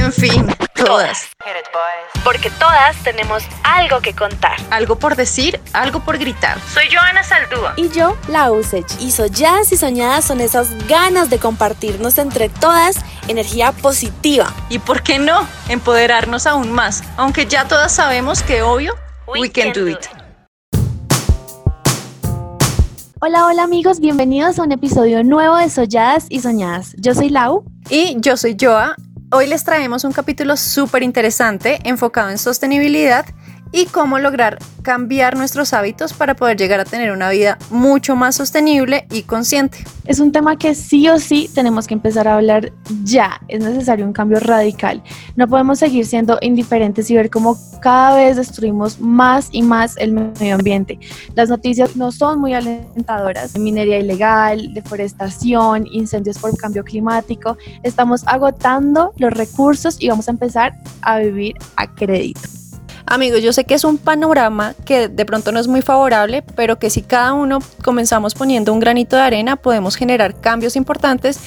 En 0.00 0.14
fin, 0.14 0.46
todas. 0.74 1.28
Porque 2.24 2.50
todas 2.52 2.96
tenemos 3.04 3.42
algo 3.62 4.00
que 4.00 4.14
contar. 4.14 4.56
Algo 4.70 4.98
por 4.98 5.14
decir, 5.14 5.60
algo 5.74 6.00
por 6.00 6.16
gritar. 6.16 6.58
Soy 6.72 6.84
Joana 6.90 7.22
Saldúa. 7.22 7.74
Y 7.76 7.90
yo, 7.90 8.16
la 8.28 8.50
Usech. 8.50 8.86
Y 8.98 9.10
solladas 9.10 9.70
y 9.72 9.76
soñadas 9.76 10.24
son 10.24 10.40
esas 10.40 10.86
ganas 10.88 11.28
de 11.28 11.38
compartirnos 11.38 12.16
entre 12.16 12.48
todas 12.48 12.96
energía 13.28 13.72
positiva. 13.72 14.46
Y 14.70 14.78
por 14.78 15.02
qué 15.02 15.18
no, 15.18 15.46
empoderarnos 15.68 16.46
aún 16.46 16.72
más. 16.72 17.04
Aunque 17.18 17.44
ya 17.44 17.68
todas 17.68 17.92
sabemos 17.92 18.42
que 18.42 18.62
obvio, 18.62 18.94
we, 19.26 19.52
can, 19.52 19.74
do 19.74 19.86
it. 19.86 19.98
Hola, 23.20 23.44
hola 23.44 23.64
amigos, 23.64 24.00
bienvenidos 24.00 24.58
a 24.58 24.62
un 24.62 24.72
episodio 24.72 25.22
nuevo 25.22 25.56
de 25.56 25.68
Solladas 25.68 26.24
y 26.30 26.40
Soñadas. 26.40 26.94
Yo 26.96 27.14
soy 27.14 27.28
Lau. 27.28 27.64
Y 27.90 28.16
yo 28.18 28.38
soy 28.38 28.56
Joa. 28.58 28.96
Hoy 29.32 29.46
les 29.46 29.62
traemos 29.62 30.02
un 30.02 30.10
capítulo 30.10 30.56
súper 30.56 31.04
interesante 31.04 31.78
enfocado 31.84 32.30
en 32.30 32.38
sostenibilidad 32.38 33.24
y 33.72 33.86
cómo 33.86 34.18
lograr 34.18 34.58
cambiar 34.82 35.36
nuestros 35.36 35.72
hábitos 35.72 36.12
para 36.12 36.34
poder 36.34 36.56
llegar 36.56 36.80
a 36.80 36.84
tener 36.84 37.12
una 37.12 37.30
vida 37.30 37.58
mucho 37.70 38.16
más 38.16 38.34
sostenible 38.34 39.06
y 39.10 39.22
consciente. 39.22 39.78
Es 40.06 40.18
un 40.18 40.32
tema 40.32 40.56
que 40.56 40.74
sí 40.74 41.08
o 41.08 41.18
sí 41.18 41.48
tenemos 41.54 41.86
que 41.86 41.94
empezar 41.94 42.26
a 42.26 42.36
hablar 42.36 42.72
ya. 43.04 43.40
Es 43.48 43.62
necesario 43.62 44.04
un 44.04 44.12
cambio 44.12 44.40
radical. 44.40 45.02
No 45.36 45.46
podemos 45.46 45.78
seguir 45.78 46.06
siendo 46.06 46.38
indiferentes 46.40 47.10
y 47.10 47.14
ver 47.14 47.30
cómo 47.30 47.56
cada 47.80 48.16
vez 48.16 48.36
destruimos 48.36 49.00
más 49.00 49.48
y 49.52 49.62
más 49.62 49.96
el 49.98 50.12
medio 50.12 50.54
ambiente. 50.56 50.98
Las 51.34 51.48
noticias 51.48 51.96
no 51.96 52.10
son 52.10 52.40
muy 52.40 52.54
alentadoras. 52.54 53.56
Minería 53.58 53.98
ilegal, 53.98 54.72
deforestación, 54.74 55.86
incendios 55.86 56.38
por 56.38 56.56
cambio 56.56 56.82
climático. 56.84 57.56
Estamos 57.82 58.26
agotando 58.26 59.12
los 59.18 59.32
recursos 59.32 59.96
y 60.00 60.08
vamos 60.08 60.28
a 60.28 60.32
empezar 60.32 60.72
a 61.02 61.18
vivir 61.18 61.54
a 61.76 61.86
crédito. 61.94 62.59
Amigos, 63.10 63.42
yo 63.42 63.52
sé 63.52 63.64
que 63.64 63.74
es 63.74 63.82
un 63.82 63.98
panorama 63.98 64.74
que 64.84 65.08
de 65.08 65.24
pronto 65.24 65.50
no 65.50 65.58
es 65.58 65.66
muy 65.66 65.82
favorable, 65.82 66.44
pero 66.54 66.78
que 66.78 66.90
si 66.90 67.02
cada 67.02 67.32
uno 67.32 67.58
comenzamos 67.82 68.36
poniendo 68.36 68.72
un 68.72 68.78
granito 68.78 69.16
de 69.16 69.22
arena, 69.22 69.56
podemos 69.56 69.96
generar 69.96 70.40
cambios 70.40 70.76
importantes. 70.76 71.40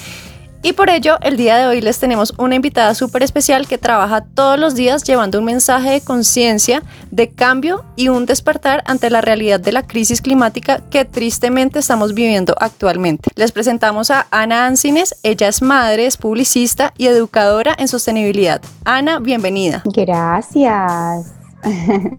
Y 0.61 0.73
por 0.73 0.89
ello, 0.89 1.15
el 1.21 1.37
día 1.37 1.55
de 1.55 1.65
hoy 1.65 1.79
les 1.79 1.99
tenemos 1.99 2.33
una 2.37 2.55
invitada 2.55 2.93
súper 2.95 3.23
especial 3.23 3.65
que 3.65 3.77
trabaja 3.77 4.25
todos 4.25 4.59
los 4.59 4.75
días 4.75 5.05
llevando 5.05 5.39
un 5.39 5.45
mensaje 5.45 5.91
de 5.91 6.01
conciencia, 6.01 6.83
de 7.11 7.29
cambio 7.29 7.85
y 7.95 8.09
un 8.09 8.25
despertar 8.25 8.83
ante 8.85 9.09
la 9.09 9.21
realidad 9.21 9.61
de 9.61 9.71
la 9.71 9.83
crisis 9.83 10.21
climática 10.21 10.81
que 10.89 11.05
tristemente 11.05 11.79
estamos 11.79 12.13
viviendo 12.13 12.55
actualmente. 12.59 13.29
Les 13.35 13.53
presentamos 13.53 14.11
a 14.11 14.27
Ana 14.31 14.65
Ancines, 14.65 15.15
ella 15.23 15.47
es 15.47 15.61
madre, 15.61 16.07
es 16.07 16.17
publicista 16.17 16.93
y 16.97 17.07
educadora 17.07 17.73
en 17.77 17.87
sostenibilidad. 17.87 18.61
Ana, 18.83 19.19
bienvenida. 19.19 19.81
Gracias. 19.85 21.42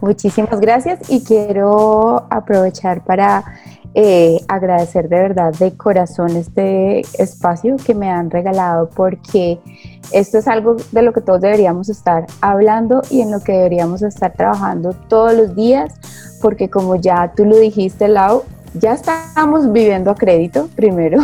Muchísimas 0.00 0.60
gracias 0.60 1.10
y 1.10 1.24
quiero 1.24 2.26
aprovechar 2.30 3.04
para 3.04 3.44
eh, 3.94 4.38
agradecer 4.48 5.08
de 5.08 5.16
verdad 5.16 5.52
de 5.54 5.76
corazón 5.76 6.36
este 6.36 7.00
espacio 7.20 7.76
que 7.84 7.94
me 7.94 8.10
han 8.10 8.30
regalado 8.30 8.90
porque 8.90 9.58
esto 10.12 10.38
es 10.38 10.46
algo 10.46 10.76
de 10.92 11.02
lo 11.02 11.12
que 11.12 11.20
todos 11.20 11.40
deberíamos 11.40 11.88
estar 11.88 12.26
hablando 12.40 13.02
y 13.10 13.22
en 13.22 13.30
lo 13.30 13.40
que 13.40 13.52
deberíamos 13.52 14.02
estar 14.02 14.32
trabajando 14.34 14.92
todos 14.92 15.32
los 15.34 15.56
días 15.56 15.94
porque 16.40 16.68
como 16.68 16.96
ya 16.96 17.32
tú 17.34 17.44
lo 17.44 17.58
dijiste 17.58 18.08
Lau, 18.08 18.44
ya 18.74 18.92
estamos 18.92 19.72
viviendo 19.72 20.10
a 20.10 20.14
crédito 20.14 20.68
primero 20.76 21.20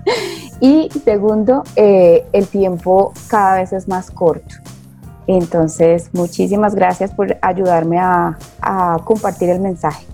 y 0.60 0.88
segundo, 1.04 1.62
eh, 1.76 2.26
el 2.32 2.46
tiempo 2.48 3.12
cada 3.28 3.56
vez 3.56 3.72
es 3.72 3.88
más 3.88 4.10
corto. 4.10 4.56
Entonces, 5.36 6.10
muchísimas 6.12 6.74
gracias 6.74 7.12
por 7.12 7.36
ayudarme 7.40 7.98
a, 8.00 8.36
compartir 9.04 9.48
el 9.48 9.60
mensaje. 9.60 10.04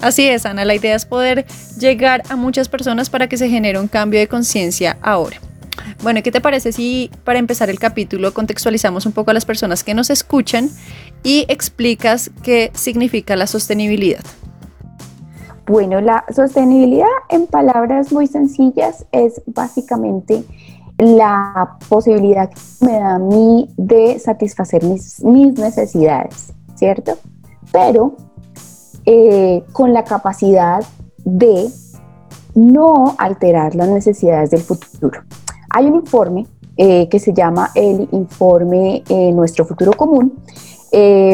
Así 0.00 0.26
es, 0.26 0.46
Ana, 0.46 0.64
la 0.64 0.74
idea 0.74 0.94
es 0.94 1.04
poder 1.04 1.44
llegar 1.78 2.22
a 2.30 2.36
muchas 2.36 2.68
personas 2.68 3.10
para 3.10 3.28
que 3.28 3.36
se 3.36 3.48
genere 3.48 3.78
un 3.78 3.88
cambio 3.88 4.20
de 4.20 4.26
conciencia 4.26 4.96
ahora. 5.02 5.36
Bueno, 6.02 6.22
¿qué 6.22 6.32
te 6.32 6.40
parece 6.40 6.72
si 6.72 7.10
para 7.24 7.38
empezar 7.38 7.68
el 7.68 7.78
capítulo 7.78 8.32
contextualizamos 8.32 9.04
un 9.04 9.12
poco 9.12 9.30
a 9.30 9.34
las 9.34 9.44
personas 9.44 9.84
que 9.84 9.92
nos 9.92 10.08
escuchan 10.08 10.70
y 11.22 11.44
explicas 11.48 12.30
qué 12.42 12.70
significa 12.74 13.36
la 13.36 13.46
sostenibilidad? 13.46 14.24
Bueno, 15.66 16.00
la 16.00 16.24
sostenibilidad 16.34 17.06
en 17.28 17.46
palabras 17.46 18.12
muy 18.12 18.26
sencillas 18.26 19.04
es 19.12 19.42
básicamente 19.46 20.44
la 20.98 21.76
posibilidad 21.88 22.48
que 22.48 22.86
me 22.86 22.98
da 22.98 23.16
a 23.16 23.18
mí 23.18 23.68
de 23.76 24.18
satisfacer 24.18 24.84
mis, 24.84 25.22
necesidades, 25.22 26.52
¿cierto? 26.74 27.14
Pero 27.72 28.14
eh, 29.04 29.64
con 29.72 29.92
la 29.92 30.04
capacidad 30.04 30.84
de 31.24 31.68
no 32.54 33.14
alterar 33.18 33.74
las 33.74 33.88
necesidades 33.88 34.50
del 34.50 34.60
futuro. 34.60 35.22
Hay 35.70 35.86
un 35.86 35.96
informe 35.96 36.46
eh, 36.76 37.08
que 37.08 37.18
se 37.18 37.32
llama 37.32 37.70
el 37.74 38.08
informe 38.12 39.02
eh, 39.08 39.32
Nuestro 39.32 39.64
Futuro 39.64 39.92
Común. 39.92 40.34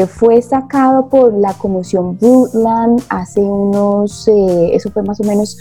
fue 0.07 0.41
sacado 0.41 1.07
por 1.07 1.33
la 1.33 1.53
Comisión 1.53 2.17
Brundtland 2.17 3.03
hace 3.09 3.41
unos, 3.41 4.27
eso 4.27 4.89
fue 4.89 5.03
más 5.03 5.19
o 5.19 5.23
menos 5.23 5.59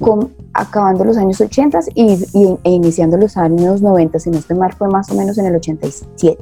con, 0.00 0.32
acabando 0.52 1.04
los 1.04 1.16
años 1.16 1.40
80 1.40 1.80
y, 1.94 2.58
e 2.64 2.70
iniciando 2.70 3.16
los 3.16 3.36
años 3.36 3.82
90, 3.82 4.18
si 4.18 4.30
no 4.30 4.38
estoy 4.38 4.56
mal, 4.56 4.72
fue 4.72 4.88
más 4.88 5.10
o 5.10 5.14
menos 5.14 5.38
en 5.38 5.46
el 5.46 5.56
87. 5.56 6.38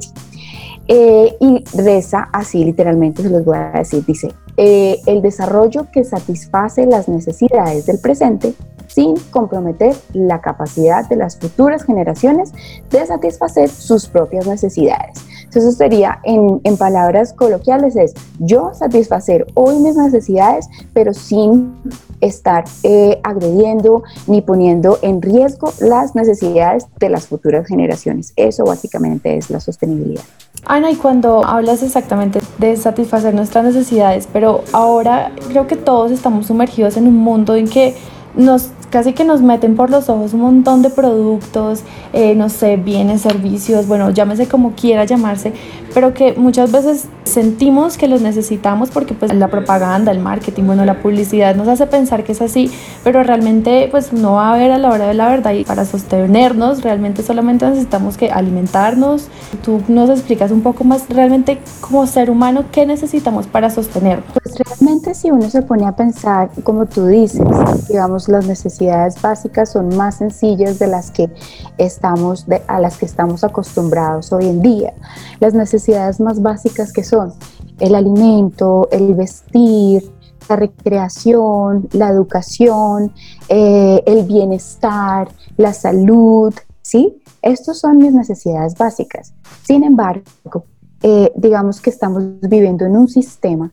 Eh, 0.87 1.37
y 1.41 1.65
reza 1.75 2.29
así 2.33 2.63
literalmente, 2.63 3.23
se 3.23 3.31
los 3.31 3.45
voy 3.45 3.57
a 3.57 3.71
decir, 3.71 4.05
dice, 4.05 4.35
eh, 4.57 5.01
el 5.07 5.23
desarrollo 5.23 5.87
que 5.91 6.05
satisface 6.05 6.87
las 6.87 7.09
necesidades 7.09 7.87
del 7.87 7.99
presente 7.99 8.55
sin 8.87 9.17
comprometer 9.31 9.97
la 10.13 10.41
capacidad 10.41 11.09
de 11.09 11.17
las 11.17 11.39
futuras 11.39 11.85
generaciones 11.85 12.53
de 12.91 13.05
satisfacer 13.07 13.69
sus 13.69 14.07
propias 14.07 14.47
necesidades. 14.47 15.19
Entonces, 15.55 15.77
sería, 15.77 16.19
en, 16.25 16.61
en 16.65 16.77
palabras 16.77 17.33
coloquiales, 17.33 17.95
es 17.95 18.13
yo 18.41 18.73
satisfacer 18.75 19.47
hoy 19.55 19.79
mis 19.79 19.95
necesidades, 19.95 20.69
pero 20.93 21.15
sin 21.15 21.77
estar 22.21 22.65
eh, 22.83 23.21
agrediendo 23.23 24.03
ni 24.27 24.41
poniendo 24.41 24.99
en 25.03 25.23
riesgo 25.23 25.73
las 25.79 26.17
necesidades 26.17 26.87
de 26.99 27.09
las 27.09 27.29
futuras 27.29 27.69
generaciones. 27.69 28.33
Eso 28.35 28.65
básicamente 28.65 29.37
es 29.37 29.49
la 29.49 29.61
sostenibilidad. 29.61 30.25
Ana, 30.67 30.91
y 30.91 30.97
cuando 30.97 31.45
hablas 31.45 31.85
exactamente 31.85 32.41
de 32.59 32.77
satisfacer 32.77 33.33
nuestras 33.33 33.65
necesidades, 33.65 34.27
pero 34.33 34.65
ahora 34.73 35.31
creo 35.49 35.69
que 35.69 35.77
todos 35.77 36.11
estamos 36.11 36.47
sumergidos 36.47 36.97
en 36.97 37.07
un 37.07 37.17
mundo 37.17 37.55
en 37.55 37.69
que 37.69 37.95
nos 38.37 38.71
casi 38.95 39.13
que 39.13 39.25
nos 39.25 39.43
meten 39.43 39.75
por 39.75 39.91
los 39.91 40.09
ojos 40.09 40.35
un 40.35 40.43
montón 40.43 40.83
de 40.83 40.89
productos, 40.89 41.83
eh, 42.13 42.37
no 42.37 42.49
sé, 42.49 42.77
bienes, 42.77 43.23
servicios, 43.23 43.89
bueno, 43.89 44.11
llámese 44.11 44.47
como 44.47 44.71
quiera 44.77 45.05
llamarse, 45.05 45.53
pero 45.93 46.15
que 46.15 46.35
muchas 46.35 46.71
veces 46.71 47.07
sentimos 47.25 47.97
que 47.97 48.07
los 48.07 48.23
necesitamos 48.23 48.91
porque 48.91 49.15
pues 49.15 49.35
la 49.35 49.49
propaganda, 49.49 50.13
el 50.13 50.21
marketing, 50.21 50.65
bueno, 50.65 50.85
la 50.85 51.03
publicidad 51.03 51.57
nos 51.57 51.67
hace 51.67 51.87
pensar 51.87 52.23
que 52.23 52.33
es 52.33 52.41
así, 52.41 52.71
pero 53.03 53.25
realmente 53.25 53.89
pues 53.91 54.13
no 54.13 54.35
va 54.35 54.51
a 54.51 54.55
haber 54.55 54.71
a 54.71 54.79
la 54.79 54.91
hora 54.91 55.09
de 55.09 55.15
la 55.15 55.29
verdad 55.29 55.53
y 55.55 55.65
para 55.65 55.85
sostenernos 55.85 56.83
realmente 56.83 57.25
solamente 57.25 57.67
necesitamos 57.67 58.17
que 58.17 58.31
alimentarnos. 58.31 59.29
Tú 59.65 59.83
nos 59.89 60.09
explicas 60.11 60.53
un 60.53 60.63
poco 60.63 60.85
más 60.85 61.09
realmente 61.09 61.59
como 61.81 62.07
ser 62.07 62.31
humano 62.31 62.67
qué 62.71 62.87
necesitamos 62.87 63.49
para 63.49 63.71
sostenernos. 63.71 64.27
Pues 64.33 64.55
realmente 64.57 65.15
si 65.15 65.33
uno 65.33 65.51
se 65.51 65.63
pone 65.63 65.87
a 65.87 65.97
pensar, 65.97 66.51
como 66.63 66.87
tú 66.87 67.07
dices, 67.07 67.43
digamos 67.89 68.24
las 68.29 68.47
necesidades 68.47 69.21
básicas 69.21 69.73
son 69.73 69.97
más 69.97 70.19
sencillas 70.19 70.79
de 70.79 70.87
las 70.87 71.11
que 71.11 71.31
estamos, 71.79 72.47
a 72.67 72.81
las 72.81 72.97
que 72.97 73.07
estamos 73.07 73.45
acostumbrados 73.45 74.33
hoy 74.33 74.47
en 74.47 74.63
día. 74.63 74.95
Las 75.41 75.55
necesidades 75.55 76.21
más 76.21 76.43
básicas 76.43 76.93
que 76.93 77.05
son 77.05 77.33
el 77.81 77.95
alimento, 77.95 78.89
el 78.91 79.15
vestir, 79.15 80.11
la 80.49 80.57
recreación, 80.57 81.89
la 81.93 82.09
educación, 82.09 83.13
eh, 83.49 84.03
el 84.07 84.25
bienestar, 84.25 85.29
la 85.57 85.73
salud, 85.73 86.55
¿sí? 86.83 87.23
Estos 87.43 87.81
son 87.81 87.99
mis 87.99 88.13
necesidades 88.13 88.75
básicas. 88.75 89.35
Sin 89.63 89.85
embargo, 89.85 90.67
eh, 91.03 91.33
digamos 91.37 91.81
que 91.81 91.91
estamos 91.91 92.23
viviendo 92.41 92.85
en 92.85 92.97
un 92.97 93.09
sistema 93.09 93.73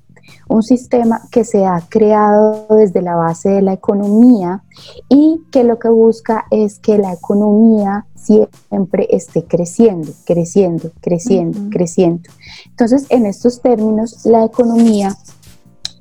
un 0.51 0.63
sistema 0.63 1.21
que 1.31 1.45
se 1.45 1.65
ha 1.65 1.81
creado 1.88 2.68
desde 2.69 3.01
la 3.01 3.15
base 3.15 3.50
de 3.50 3.62
la 3.62 3.71
economía 3.71 4.63
y 5.07 5.42
que 5.50 5.63
lo 5.63 5.80
que 5.80 5.88
busca 5.88 6.45
es 6.51 6.80
que 6.80 6.98
la 6.98 7.13
economía 7.13 8.06
siempre 8.15 9.07
esté 9.12 9.45
creciendo, 9.45 10.12
creciendo, 10.25 10.92
creciendo, 11.00 11.69
creciendo. 11.71 12.30
Entonces, 12.65 13.06
en 13.09 13.25
estos 13.25 13.62
términos, 13.62 14.25
la 14.25 14.44
economía, 14.44 15.15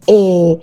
eh, 0.09 0.59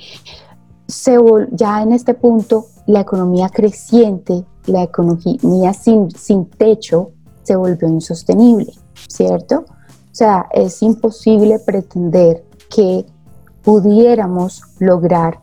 se, 0.88 1.18
ya 1.52 1.82
en 1.82 1.94
este 1.94 2.14
punto, 2.14 2.66
la 2.88 3.00
economía 3.02 3.48
creciente, 3.50 4.44
la 4.66 4.84
economía 4.84 5.74
sin, 5.74 6.12
sin 6.12 6.46
techo, 6.46 7.12
se 7.44 7.56
volvió 7.56 7.88
insostenible, 7.88 8.74
¿cierto? 9.08 9.60
O 9.60 10.16
sea, 10.18 10.48
es 10.52 10.82
imposible 10.84 11.60
pretender 11.60 12.44
que 12.70 13.06
pudiéramos 13.68 14.64
lograr, 14.80 15.40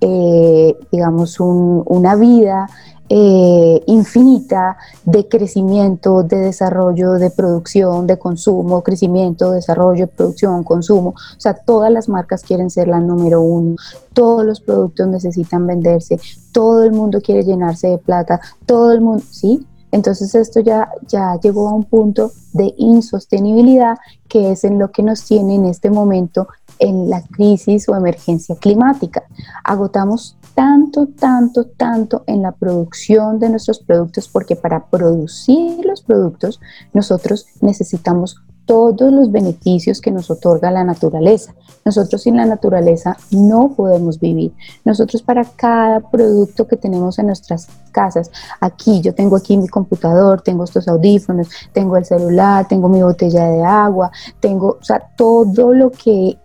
eh, 0.00 0.76
digamos, 0.90 1.38
una 1.38 2.16
vida 2.16 2.68
eh, 3.08 3.84
infinita 3.86 4.76
de 5.04 5.28
crecimiento, 5.28 6.24
de 6.24 6.38
desarrollo, 6.38 7.12
de 7.12 7.30
producción, 7.30 8.08
de 8.08 8.18
consumo, 8.18 8.82
crecimiento, 8.82 9.52
desarrollo, 9.52 10.08
producción, 10.08 10.64
consumo. 10.64 11.10
O 11.10 11.40
sea, 11.40 11.54
todas 11.54 11.92
las 11.92 12.08
marcas 12.08 12.42
quieren 12.42 12.68
ser 12.68 12.88
la 12.88 12.98
número 12.98 13.40
uno, 13.42 13.76
todos 14.12 14.44
los 14.44 14.60
productos 14.60 15.06
necesitan 15.06 15.68
venderse, 15.68 16.18
todo 16.50 16.82
el 16.82 16.90
mundo 16.90 17.20
quiere 17.20 17.44
llenarse 17.44 17.86
de 17.86 17.98
plata, 17.98 18.40
todo 18.66 18.90
el 18.90 19.02
mundo, 19.02 19.22
¿sí? 19.30 19.64
Entonces 19.96 20.34
esto 20.34 20.60
ya, 20.60 20.90
ya 21.08 21.40
llegó 21.42 21.70
a 21.70 21.72
un 21.72 21.84
punto 21.84 22.30
de 22.52 22.74
insostenibilidad 22.76 23.96
que 24.28 24.52
es 24.52 24.62
en 24.64 24.78
lo 24.78 24.90
que 24.90 25.02
nos 25.02 25.24
tiene 25.24 25.54
en 25.54 25.64
este 25.64 25.88
momento 25.88 26.48
en 26.78 27.08
la 27.08 27.22
crisis 27.22 27.88
o 27.88 27.96
emergencia 27.96 28.56
climática. 28.56 29.22
Agotamos 29.64 30.36
tanto, 30.54 31.06
tanto, 31.06 31.64
tanto 31.64 32.24
en 32.26 32.42
la 32.42 32.52
producción 32.52 33.38
de 33.38 33.48
nuestros 33.48 33.78
productos 33.78 34.28
porque 34.28 34.54
para 34.54 34.84
producir 34.84 35.82
los 35.86 36.02
productos 36.02 36.60
nosotros 36.92 37.46
necesitamos 37.62 38.42
todos 38.66 39.12
los 39.12 39.30
beneficios 39.30 40.00
que 40.00 40.10
nos 40.10 40.30
otorga 40.30 40.70
la 40.70 40.84
naturaleza. 40.84 41.54
Nosotros 41.84 42.22
sin 42.22 42.36
la 42.36 42.44
naturaleza 42.44 43.16
no 43.30 43.72
podemos 43.76 44.18
vivir. 44.18 44.52
Nosotros 44.84 45.22
para 45.22 45.44
cada 45.44 46.00
producto 46.00 46.66
que 46.66 46.76
tenemos 46.76 47.18
en 47.18 47.26
nuestras 47.26 47.68
casas, 47.92 48.30
aquí 48.60 49.00
yo 49.00 49.14
tengo 49.14 49.36
aquí 49.36 49.56
mi 49.56 49.68
computador, 49.68 50.42
tengo 50.42 50.64
estos 50.64 50.88
audífonos, 50.88 51.48
tengo 51.72 51.96
el 51.96 52.04
celular, 52.04 52.66
tengo 52.68 52.88
mi 52.88 53.02
botella 53.02 53.48
de 53.48 53.62
agua, 53.62 54.10
tengo, 54.40 54.78
o 54.80 54.84
sea, 54.84 55.00
todo 55.16 55.72
lo 55.72 55.90
que 55.90 56.36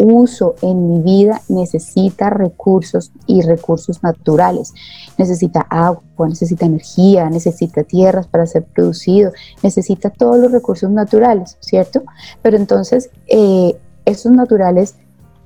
uso 0.00 0.54
en 0.62 0.88
mi 0.88 1.02
vida 1.02 1.42
necesita 1.48 2.30
recursos 2.30 3.12
y 3.26 3.42
recursos 3.42 4.02
naturales. 4.02 4.72
Necesita 5.18 5.60
agua, 5.68 6.28
necesita 6.28 6.66
energía, 6.66 7.28
necesita 7.28 7.84
tierras 7.84 8.26
para 8.26 8.46
ser 8.46 8.64
producido, 8.64 9.32
necesita 9.62 10.10
todos 10.10 10.38
los 10.38 10.52
recursos 10.52 10.90
naturales, 10.90 11.56
¿cierto? 11.60 12.02
Pero 12.42 12.56
entonces, 12.56 13.10
eh, 13.28 13.78
esos 14.04 14.32
naturales, 14.32 14.96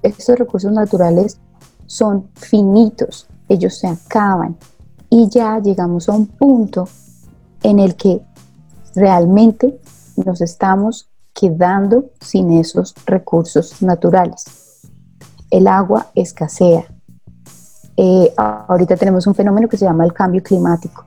estos 0.02 0.38
recursos 0.38 0.72
naturales 0.72 1.38
son 1.86 2.28
finitos, 2.34 3.26
ellos 3.48 3.76
se 3.78 3.88
acaban 3.88 4.56
y 5.10 5.28
ya 5.28 5.58
llegamos 5.60 6.08
a 6.08 6.12
un 6.12 6.26
punto 6.26 6.88
en 7.62 7.78
el 7.78 7.94
que 7.94 8.20
realmente 8.94 9.78
nos 10.16 10.40
estamos 10.40 11.08
quedando 11.34 12.10
sin 12.20 12.52
esos 12.52 12.94
recursos 13.04 13.82
naturales. 13.82 14.44
El 15.50 15.66
agua 15.66 16.06
escasea. 16.14 16.84
Eh, 17.96 18.32
ahorita 18.36 18.96
tenemos 18.96 19.26
un 19.26 19.34
fenómeno 19.34 19.68
que 19.68 19.76
se 19.76 19.84
llama 19.84 20.04
el 20.04 20.12
cambio 20.12 20.42
climático. 20.42 21.04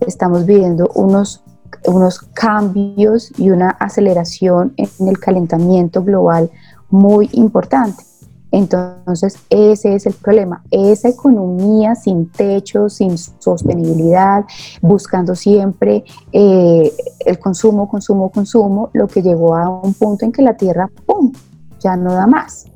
Estamos 0.00 0.46
viviendo 0.46 0.90
unos, 0.94 1.42
unos 1.86 2.20
cambios 2.20 3.32
y 3.38 3.50
una 3.50 3.70
aceleración 3.70 4.74
en 4.76 5.08
el 5.08 5.18
calentamiento 5.18 6.02
global 6.02 6.50
muy 6.88 7.28
importante. 7.32 8.04
Entonces, 8.52 9.38
ese 9.48 9.94
es 9.94 10.06
el 10.06 10.12
problema. 10.12 10.62
Esa 10.70 11.08
economía 11.08 11.94
sin 11.94 12.28
techo, 12.30 12.88
sin 12.90 13.16
sostenibilidad, 13.16 14.44
buscando 14.82 15.34
siempre 15.34 16.04
eh, 16.32 16.92
el 17.20 17.38
consumo, 17.38 17.88
consumo, 17.88 18.30
consumo, 18.30 18.90
lo 18.92 19.08
que 19.08 19.22
llegó 19.22 19.56
a 19.56 19.68
un 19.68 19.94
punto 19.94 20.26
en 20.26 20.32
que 20.32 20.42
la 20.42 20.56
Tierra, 20.56 20.88
¡pum!, 21.06 21.32
ya 21.80 21.96
no 21.96 22.12
da 22.12 22.26
más. 22.26 22.66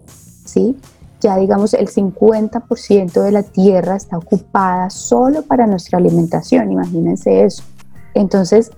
¿sí? 0.47 0.77
Ya 1.21 1.37
digamos, 1.37 1.75
el 1.75 1.89
50% 1.89 3.23
de 3.23 3.33
la 3.33 3.43
Tierra 3.43 3.97
está 3.97 4.17
ocupada 4.17 4.89
solo 4.91 5.43
para 5.43 5.67
nuestra 5.67 5.99
alimentación, 5.99 6.73
imagínense 6.73 7.45
eso. 7.45 7.63
Entonces, 8.15 8.71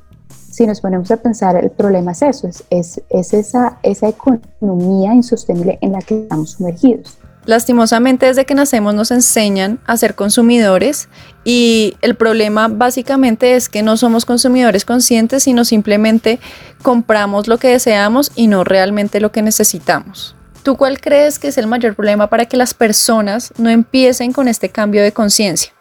si 0.59 0.67
nos 0.67 0.81
ponemos 0.81 1.09
a 1.13 1.17
pensar, 1.19 1.57
el 1.57 1.71
problema 1.71 2.11
es 2.11 2.23
eso, 2.23 2.49
es, 2.49 3.01
es, 3.11 3.33
esa, 3.33 3.79
esa 3.85 4.09
economía 4.09 5.15
insostenible 5.15 5.79
en 5.81 5.93
la 5.93 6.01
que 6.01 6.23
estamos 6.23 6.51
sumergidos. 6.51 7.17
Lastimosamente 7.47 8.27
desde 8.27 8.45
que 8.45 8.57
nacemos 8.57 8.93
nos 8.93 9.13
enseñan 9.13 9.79
a 9.87 9.97
ser 9.97 10.17
consumidores 10.17 11.09
y 11.45 11.97
el 12.03 12.17
problema 12.17 12.67
básicamente 12.67 13.55
es 13.55 13.69
que 13.69 13.85
no 13.85 13.97
somos 13.97 14.25
consumidores 14.25 14.85
conscientes, 14.85 15.45
sino 15.45 15.65
simplemente 15.65 16.41
compramos 16.83 17.47
lo 17.47 17.59
que 17.59 17.69
deseamos 17.69 18.33
y 18.35 18.49
no 18.49 18.65
realmente 18.65 19.21
lo 19.21 19.31
que 19.31 19.43
necesitamos. 19.43 20.35
¿Tú 20.65 20.77
cuál 20.77 21.01
crees 21.01 21.39
que 21.39 21.49
es 21.49 21.57
el 21.57 21.69
mayor 21.69 21.95
problema 21.95 22.27
para 22.27 22.47
que 22.47 22.57
las 22.57 22.75
personas 22.75 23.53
no 23.59 23.71
empiecen 23.71 24.33
con 24.33 24.49
este 24.49 24.71
cambio 24.71 25.05
de 25.05 25.13
conciencia? 25.13 25.73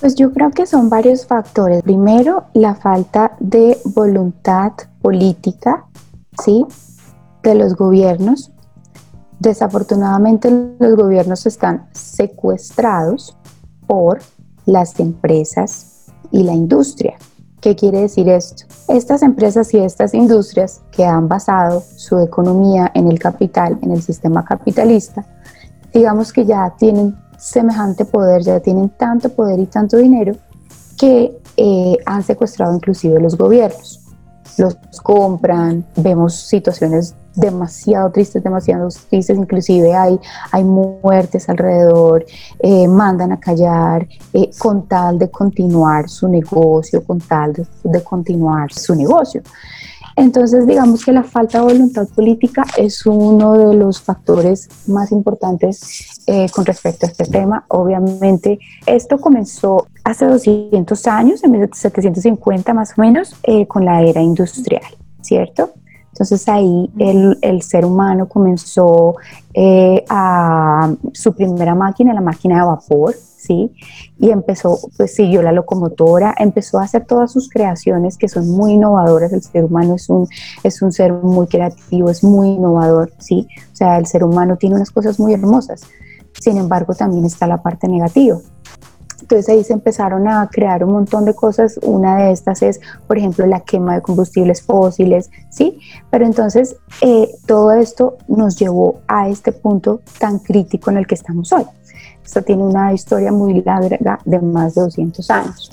Pues 0.00 0.14
yo 0.14 0.32
creo 0.32 0.50
que 0.50 0.66
son 0.66 0.88
varios 0.88 1.26
factores. 1.26 1.82
Primero, 1.82 2.44
la 2.54 2.76
falta 2.76 3.36
de 3.40 3.78
voluntad 3.84 4.72
política, 5.02 5.86
¿sí? 6.40 6.64
De 7.42 7.56
los 7.56 7.74
gobiernos. 7.74 8.52
Desafortunadamente 9.40 10.50
los 10.78 10.96
gobiernos 10.96 11.46
están 11.46 11.88
secuestrados 11.92 13.36
por 13.86 14.20
las 14.66 15.00
empresas 15.00 16.06
y 16.30 16.44
la 16.44 16.52
industria. 16.52 17.14
¿Qué 17.60 17.74
quiere 17.74 18.02
decir 18.02 18.28
esto? 18.28 18.66
Estas 18.86 19.22
empresas 19.22 19.74
y 19.74 19.78
estas 19.78 20.14
industrias 20.14 20.80
que 20.92 21.04
han 21.04 21.26
basado 21.26 21.82
su 21.96 22.20
economía 22.20 22.90
en 22.94 23.10
el 23.10 23.18
capital, 23.18 23.78
en 23.82 23.90
el 23.90 24.02
sistema 24.02 24.44
capitalista, 24.44 25.26
digamos 25.92 26.32
que 26.32 26.44
ya 26.44 26.72
tienen 26.78 27.16
semejante 27.38 28.04
poder, 28.04 28.42
ya 28.42 28.60
tienen 28.60 28.90
tanto 28.90 29.30
poder 29.30 29.58
y 29.60 29.66
tanto 29.66 29.96
dinero 29.96 30.34
que 30.98 31.38
eh, 31.56 31.96
han 32.04 32.22
secuestrado 32.22 32.74
inclusive 32.74 33.20
los 33.20 33.36
gobiernos. 33.36 34.00
Los 34.58 34.76
compran, 35.02 35.84
vemos 35.96 36.34
situaciones 36.34 37.14
demasiado 37.38 38.10
tristes, 38.10 38.42
demasiado 38.42 38.88
tristes, 39.08 39.38
inclusive 39.38 39.94
hay, 39.94 40.18
hay 40.50 40.64
muertes 40.64 41.48
alrededor, 41.48 42.26
eh, 42.58 42.88
mandan 42.88 43.30
a 43.30 43.38
callar 43.38 44.08
eh, 44.32 44.50
con 44.58 44.88
tal 44.88 45.18
de 45.18 45.30
continuar 45.30 46.08
su 46.08 46.26
negocio, 46.26 47.04
con 47.04 47.20
tal 47.20 47.52
de 47.84 48.02
continuar 48.02 48.72
su 48.72 48.96
negocio. 48.96 49.42
Entonces, 50.18 50.66
digamos 50.66 51.04
que 51.04 51.12
la 51.12 51.22
falta 51.22 51.58
de 51.58 51.64
voluntad 51.64 52.08
política 52.08 52.64
es 52.76 53.06
uno 53.06 53.52
de 53.52 53.76
los 53.76 54.02
factores 54.02 54.68
más 54.88 55.12
importantes 55.12 56.20
eh, 56.26 56.48
con 56.50 56.66
respecto 56.66 57.06
a 57.06 57.10
este 57.10 57.24
tema. 57.24 57.64
Obviamente, 57.68 58.58
esto 58.84 59.20
comenzó 59.20 59.86
hace 60.02 60.26
200 60.26 61.06
años, 61.06 61.44
en 61.44 61.52
1750 61.52 62.74
más 62.74 62.98
o 62.98 63.00
menos, 63.00 63.36
eh, 63.44 63.68
con 63.68 63.84
la 63.84 64.02
era 64.02 64.20
industrial, 64.20 64.82
¿cierto? 65.20 65.70
Entonces 66.18 66.48
ahí 66.48 66.90
el, 66.98 67.38
el 67.42 67.62
ser 67.62 67.84
humano 67.84 68.28
comenzó 68.28 69.14
eh, 69.54 70.04
a 70.08 70.92
su 71.12 71.32
primera 71.32 71.76
máquina, 71.76 72.12
la 72.12 72.20
máquina 72.20 72.56
de 72.56 72.66
vapor, 72.66 73.14
¿sí? 73.14 73.72
Y 74.18 74.30
empezó, 74.30 74.80
pues 74.96 75.14
siguió 75.14 75.42
la 75.42 75.52
locomotora, 75.52 76.34
empezó 76.36 76.80
a 76.80 76.82
hacer 76.82 77.04
todas 77.06 77.30
sus 77.30 77.48
creaciones 77.48 78.18
que 78.18 78.28
son 78.28 78.50
muy 78.50 78.72
innovadoras. 78.72 79.32
El 79.32 79.42
ser 79.42 79.64
humano 79.64 79.94
es 79.94 80.08
un, 80.08 80.26
es 80.64 80.82
un 80.82 80.90
ser 80.90 81.12
muy 81.12 81.46
creativo, 81.46 82.10
es 82.10 82.24
muy 82.24 82.48
innovador, 82.48 83.12
¿sí? 83.18 83.46
O 83.72 83.76
sea, 83.76 83.96
el 83.96 84.06
ser 84.06 84.24
humano 84.24 84.56
tiene 84.56 84.74
unas 84.74 84.90
cosas 84.90 85.20
muy 85.20 85.34
hermosas. 85.34 85.82
Sin 86.40 86.56
embargo, 86.56 86.94
también 86.94 87.24
está 87.24 87.46
la 87.46 87.62
parte 87.62 87.86
negativa. 87.86 88.38
Entonces 89.30 89.50
ahí 89.50 89.62
se 89.62 89.74
empezaron 89.74 90.26
a 90.26 90.48
crear 90.50 90.82
un 90.82 90.92
montón 90.92 91.26
de 91.26 91.34
cosas. 91.34 91.78
Una 91.82 92.16
de 92.16 92.32
estas 92.32 92.62
es, 92.62 92.80
por 93.06 93.18
ejemplo, 93.18 93.44
la 93.44 93.60
quema 93.60 93.94
de 93.94 94.00
combustibles 94.00 94.62
fósiles, 94.62 95.30
¿sí? 95.50 95.78
Pero 96.08 96.24
entonces 96.24 96.76
eh, 97.02 97.28
todo 97.44 97.72
esto 97.72 98.16
nos 98.26 98.58
llevó 98.58 99.00
a 99.06 99.28
este 99.28 99.52
punto 99.52 100.00
tan 100.18 100.38
crítico 100.38 100.90
en 100.90 100.96
el 100.96 101.06
que 101.06 101.14
estamos 101.14 101.52
hoy. 101.52 101.66
Esto 102.24 102.40
tiene 102.40 102.62
una 102.62 102.94
historia 102.94 103.30
muy 103.30 103.62
larga 103.62 104.18
de 104.24 104.38
más 104.38 104.74
de 104.74 104.80
200 104.80 105.30
años. 105.30 105.70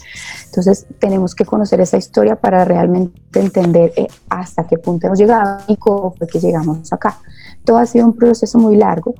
Entonces 0.48 0.86
tenemos 1.00 1.34
que 1.34 1.46
conocer 1.46 1.80
esa 1.80 1.96
historia 1.96 2.36
para 2.36 2.66
realmente 2.66 3.40
entender 3.40 3.94
eh, 3.96 4.08
hasta 4.28 4.68
qué 4.68 4.78
punto 4.78 5.08
hemos 5.08 5.20
llegado 5.20 5.60
y 5.68 5.78
cómo 5.78 6.12
fue 6.12 6.28
que 6.28 6.42
llegamos 6.42 6.92
acá. 6.92 7.20
Todo 7.64 7.78
ha 7.78 7.86
sido 7.86 8.06
un 8.06 8.18
proceso 8.18 8.60
muy 8.60 8.76
largo 8.76 9.16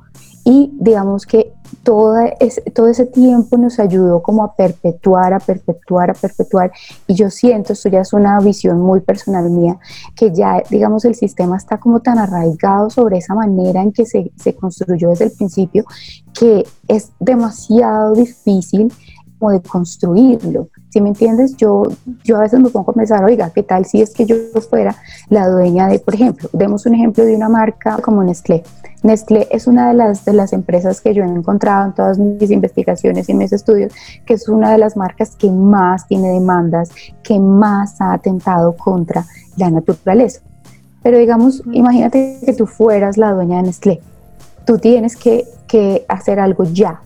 y 0.48 0.70
digamos 0.78 1.26
que 1.26 1.52
todo 1.82 2.16
ese, 2.38 2.60
todo 2.70 2.86
ese 2.86 3.04
tiempo 3.04 3.58
nos 3.58 3.80
ayudó 3.80 4.22
como 4.22 4.44
a 4.44 4.54
perpetuar, 4.54 5.34
a 5.34 5.40
perpetuar, 5.40 6.10
a 6.10 6.14
perpetuar. 6.14 6.70
Y 7.08 7.14
yo 7.14 7.30
siento, 7.30 7.72
esto 7.72 7.88
ya 7.88 8.02
es 8.02 8.12
una 8.12 8.38
visión 8.38 8.80
muy 8.80 9.00
personal 9.00 9.50
mía, 9.50 9.76
que 10.14 10.32
ya, 10.32 10.62
digamos, 10.70 11.04
el 11.04 11.16
sistema 11.16 11.56
está 11.56 11.80
como 11.80 11.98
tan 11.98 12.18
arraigado 12.18 12.90
sobre 12.90 13.18
esa 13.18 13.34
manera 13.34 13.82
en 13.82 13.92
que 13.92 14.06
se, 14.06 14.30
se 14.36 14.54
construyó 14.54 15.08
desde 15.08 15.24
el 15.24 15.32
principio, 15.32 15.84
que 16.32 16.64
es 16.86 17.10
demasiado 17.18 18.14
difícil 18.14 18.92
como 19.40 19.50
de 19.50 19.62
construirlo. 19.62 20.68
Si 20.96 21.02
me 21.02 21.10
entiendes, 21.10 21.54
yo, 21.58 21.82
yo 22.24 22.38
a 22.38 22.40
veces 22.40 22.58
me 22.58 22.70
pongo 22.70 22.92
a 22.92 22.94
pensar, 22.94 23.22
oiga, 23.22 23.50
¿qué 23.50 23.62
tal 23.62 23.84
si 23.84 24.00
es 24.00 24.14
que 24.14 24.24
yo 24.24 24.34
fuera 24.70 24.96
la 25.28 25.46
dueña 25.46 25.88
de, 25.88 25.98
por 25.98 26.14
ejemplo, 26.14 26.48
demos 26.54 26.86
un 26.86 26.94
ejemplo 26.94 27.22
de 27.22 27.36
una 27.36 27.50
marca 27.50 27.98
como 27.98 28.24
Nestlé. 28.24 28.64
Nestlé 29.02 29.46
es 29.50 29.66
una 29.66 29.88
de 29.88 29.94
las, 29.94 30.24
de 30.24 30.32
las 30.32 30.54
empresas 30.54 31.02
que 31.02 31.12
yo 31.12 31.22
he 31.22 31.26
encontrado 31.26 31.84
en 31.84 31.92
todas 31.92 32.18
mis 32.18 32.50
investigaciones 32.50 33.28
y 33.28 33.34
mis 33.34 33.52
estudios, 33.52 33.92
que 34.24 34.32
es 34.32 34.48
una 34.48 34.72
de 34.72 34.78
las 34.78 34.96
marcas 34.96 35.36
que 35.36 35.50
más 35.50 36.08
tiene 36.08 36.30
demandas, 36.30 36.88
que 37.22 37.38
más 37.38 38.00
ha 38.00 38.14
atentado 38.14 38.74
contra 38.74 39.26
la 39.58 39.70
naturaleza. 39.70 40.40
Pero 41.02 41.18
digamos, 41.18 41.62
imagínate 41.72 42.38
que 42.42 42.54
tú 42.54 42.66
fueras 42.66 43.18
la 43.18 43.32
dueña 43.32 43.58
de 43.58 43.64
Nestlé. 43.64 44.00
Tú 44.64 44.78
tienes 44.78 45.14
que, 45.14 45.44
que 45.68 46.06
hacer 46.08 46.40
algo 46.40 46.64
ya, 46.64 47.02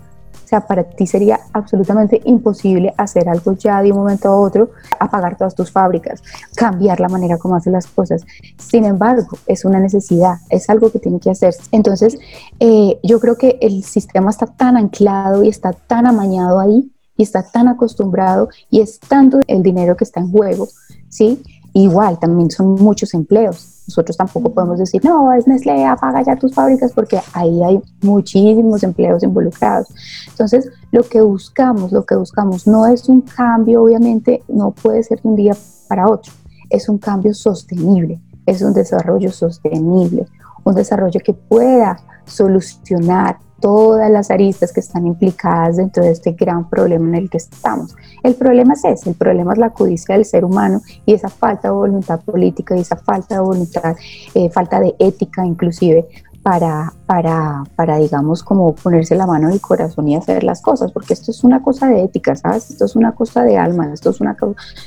sea, 0.50 0.66
para 0.66 0.85
ti 0.85 1.07
sería 1.07 1.40
absolutamente 1.52 2.21
imposible 2.25 2.92
hacer 2.97 3.28
algo 3.28 3.52
ya 3.52 3.80
de 3.83 3.92
un 3.92 3.99
momento 3.99 4.28
a 4.28 4.37
otro, 4.37 4.71
apagar 4.99 5.37
todas 5.37 5.54
tus 5.54 5.71
fábricas, 5.71 6.23
cambiar 6.57 7.00
la 7.00 7.09
manera 7.09 7.38
como 7.38 7.54
haces 7.54 7.73
las 7.73 7.87
cosas. 7.87 8.25
Sin 8.59 8.85
embargo, 8.85 9.38
es 9.47 9.64
una 9.64 9.78
necesidad, 9.78 10.38
es 10.49 10.69
algo 10.69 10.90
que 10.90 10.99
tiene 10.99 11.21
que 11.21 11.30
hacerse. 11.30 11.62
Entonces, 11.71 12.19
eh, 12.59 12.99
yo 13.02 13.21
creo 13.21 13.37
que 13.37 13.59
el 13.61 13.85
sistema 13.85 14.30
está 14.30 14.47
tan 14.47 14.76
anclado 14.76 15.45
y 15.45 15.49
está 15.49 15.73
tan 15.73 16.07
amañado 16.07 16.59
ahí 16.59 16.90
y 17.16 17.23
está 17.23 17.42
tan 17.42 17.69
acostumbrado 17.69 18.49
y 18.71 18.80
es 18.80 18.99
tanto 18.99 19.40
el 19.47 19.62
dinero 19.62 19.97
que 19.97 20.04
está 20.04 20.21
en 20.21 20.33
juego, 20.33 20.69
¿sí? 21.09 21.42
Igual, 21.73 22.19
también 22.19 22.50
son 22.50 22.75
muchos 22.75 23.14
empleos 23.14 23.69
nosotros 23.90 24.16
tampoco 24.16 24.52
podemos 24.52 24.78
decir, 24.78 25.04
no, 25.04 25.32
es 25.32 25.47
Nestlé, 25.47 25.85
apaga 25.85 26.23
ya 26.23 26.37
tus 26.37 26.54
fábricas, 26.54 26.92
porque 26.92 27.20
ahí 27.32 27.62
hay 27.62 27.80
muchísimos 28.02 28.82
empleos 28.82 29.23
involucrados. 29.23 29.88
Entonces, 30.28 30.70
lo 30.92 31.02
que 31.02 31.20
buscamos, 31.20 31.92
lo 31.92 32.04
que 32.06 32.14
buscamos 32.14 32.66
no 32.66 32.87
es 32.87 33.09
un 33.09 33.20
cambio, 33.23 33.82
obviamente, 33.82 34.42
no 34.49 34.70
puede 34.70 35.02
ser 35.02 35.20
de 35.20 35.28
un 35.28 35.37
día 35.37 35.56
para 35.88 36.09
otro, 36.09 36.32
es 36.70 36.88
un 36.88 36.99
cambio 36.99 37.35
sostenible, 37.35 38.20
es 38.47 38.62
un 38.62 38.73
desarrollo 38.73 39.32
sostenible, 39.32 40.26
un 40.64 40.75
desarrollo 40.75 41.20
que 41.25 41.35
pueda 41.35 41.99
solucionar 42.25 43.38
todas 43.61 44.11
las 44.11 44.31
aristas 44.31 44.73
que 44.73 44.81
están 44.81 45.07
implicadas 45.07 45.76
dentro 45.76 46.02
de 46.02 46.11
este 46.11 46.33
gran 46.33 46.69
problema 46.69 47.09
en 47.09 47.14
el 47.14 47.31
que 47.31 47.38
estamos. 47.38 47.95
El 48.23 48.35
problema 48.35 48.75
es 48.75 48.85
ese, 48.85 49.11
el 49.11 49.17
problema 49.17 49.52
es 49.52 49.59
la 49.59 49.71
codicia 49.71 50.14
del 50.14 50.25
ser 50.25 50.45
humano 50.45 50.81
y 51.07 51.14
esa 51.14 51.29
falta 51.29 51.69
de 51.69 51.75
voluntad 51.75 52.21
política 52.21 52.76
y 52.76 52.81
esa 52.81 52.97
falta 52.97 53.37
de 53.37 53.40
voluntad, 53.40 53.97
eh, 54.35 54.50
falta 54.50 54.81
de 54.81 54.95
ética 54.99 55.45
inclusive 55.47 56.07
para, 56.43 56.93
para, 57.07 57.64
para, 57.76 57.99
digamos, 57.99 58.43
como 58.43 58.75
ponerse 58.75 59.14
la 59.14 59.26
mano 59.26 59.49
en 59.49 59.55
el 59.55 59.61
corazón 59.61 60.09
y 60.09 60.17
hacer 60.17 60.43
las 60.43 60.62
cosas, 60.62 60.90
porque 60.90 61.12
esto 61.12 61.31
es 61.31 61.45
una 61.45 61.62
cosa 61.62 61.88
de 61.88 62.02
ética, 62.02 62.35
¿sabes? 62.35 62.71
Esto 62.71 62.87
es 62.87 62.97
una 62.97 63.12
cosa 63.12 63.43
de 63.43 63.59
alma, 63.59 63.93
esto 63.93 64.11
es 64.11 64.21
una, 64.21 64.37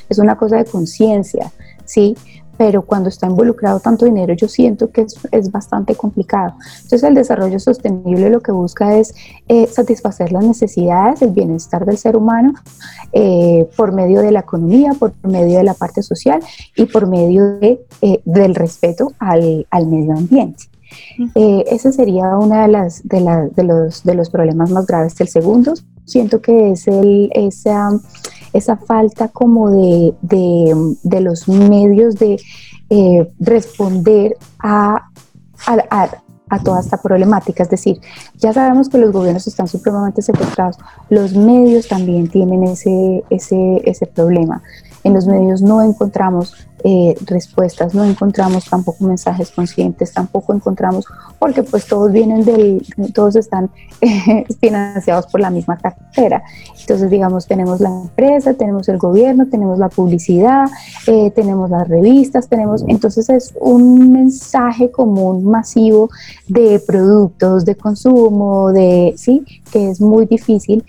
es 0.08 0.18
una 0.18 0.36
cosa 0.36 0.56
de 0.56 0.64
conciencia, 0.64 1.52
¿sí? 1.84 2.16
Pero 2.56 2.82
cuando 2.82 3.08
está 3.08 3.26
involucrado 3.26 3.80
tanto 3.80 4.04
dinero 4.04 4.34
yo 4.34 4.48
siento 4.48 4.90
que 4.90 5.06
es, 5.30 5.50
bastante 5.50 5.94
complicado. 5.94 6.54
Entonces 6.76 7.02
el 7.04 7.14
desarrollo 7.14 7.58
sostenible 7.58 8.30
lo 8.30 8.40
que 8.40 8.52
busca 8.52 8.96
es 8.96 9.14
eh, 9.48 9.66
satisfacer 9.66 10.32
las 10.32 10.44
necesidades, 10.44 11.22
el 11.22 11.30
bienestar 11.30 11.84
del 11.84 11.98
ser 11.98 12.16
humano 12.16 12.54
eh, 13.12 13.68
por 13.76 13.92
medio 13.92 14.20
de 14.20 14.32
la 14.32 14.40
economía, 14.40 14.92
por 14.98 15.12
medio 15.22 15.58
de 15.58 15.64
la 15.64 15.74
parte 15.74 16.02
social 16.02 16.40
y 16.76 16.86
por 16.86 17.06
medio 17.06 17.58
de, 17.58 17.84
eh, 18.02 18.20
del 18.24 18.54
respeto 18.54 19.12
al, 19.18 19.66
al, 19.70 19.86
medio 19.86 20.12
ambiente. 20.12 20.64
ese 21.34 21.92
sería 21.92 22.36
uno 22.38 22.62
de, 22.62 22.68
las, 22.68 23.06
de, 23.06 23.20
la, 23.20 23.46
de, 23.48 23.62
los, 23.64 24.02
de 24.02 24.14
los 24.14 24.30
problemas 24.30 24.70
más 24.70 24.86
graves. 24.86 25.20
El 25.20 25.28
segundo 25.28 25.74
siento 26.04 26.40
que 26.40 26.72
es 26.72 26.86
el, 26.88 27.30
esa 27.34 27.90
esa 28.54 28.76
falta 28.76 29.28
como 29.28 29.70
de, 29.70 30.14
de, 30.22 31.20
los 31.20 31.48
medios 31.48 32.14
de 32.14 32.40
eh, 32.88 33.28
responder 33.40 34.36
a, 34.60 35.08
a, 35.66 36.08
a, 36.48 36.58
toda 36.62 36.80
esta 36.80 36.96
problemática. 37.02 37.64
Es 37.64 37.68
decir, 37.68 38.00
ya 38.38 38.52
sabemos 38.52 38.88
que 38.88 38.98
los 38.98 39.12
gobiernos 39.12 39.46
están 39.46 39.66
supremamente 39.66 40.22
secuestrados, 40.22 40.78
los 41.10 41.34
medios 41.34 41.88
también 41.88 42.28
tienen 42.28 42.62
ese, 42.62 43.24
ese, 43.28 43.82
ese 43.84 44.06
problema. 44.06 44.62
En 45.04 45.14
los 45.14 45.26
medios 45.26 45.62
no 45.62 45.82
encontramos 45.82 46.54
eh, 46.86 47.14
respuestas, 47.24 47.94
no 47.94 48.04
encontramos 48.04 48.66
tampoco 48.66 49.04
mensajes 49.04 49.50
conscientes, 49.50 50.12
tampoco 50.12 50.52
encontramos, 50.52 51.06
porque 51.38 51.62
pues 51.62 51.86
todos 51.86 52.12
vienen 52.12 52.44
del, 52.44 52.86
todos 53.14 53.36
están 53.36 53.70
eh, 54.02 54.44
financiados 54.60 55.26
por 55.28 55.40
la 55.40 55.48
misma 55.48 55.78
cartera. 55.78 56.42
Entonces, 56.78 57.08
digamos, 57.08 57.46
tenemos 57.46 57.80
la 57.80 57.88
empresa, 57.88 58.52
tenemos 58.52 58.86
el 58.90 58.98
gobierno, 58.98 59.46
tenemos 59.46 59.78
la 59.78 59.88
publicidad, 59.88 60.66
eh, 61.06 61.30
tenemos 61.30 61.70
las 61.70 61.88
revistas, 61.88 62.48
tenemos, 62.48 62.84
entonces 62.86 63.30
es 63.30 63.54
un 63.58 64.12
mensaje 64.12 64.90
común 64.90 65.42
masivo 65.44 66.10
de 66.48 66.82
productos, 66.86 67.64
de 67.64 67.76
consumo, 67.76 68.72
de, 68.72 69.14
sí, 69.16 69.42
que 69.72 69.88
es 69.88 70.02
muy 70.02 70.26
difícil, 70.26 70.84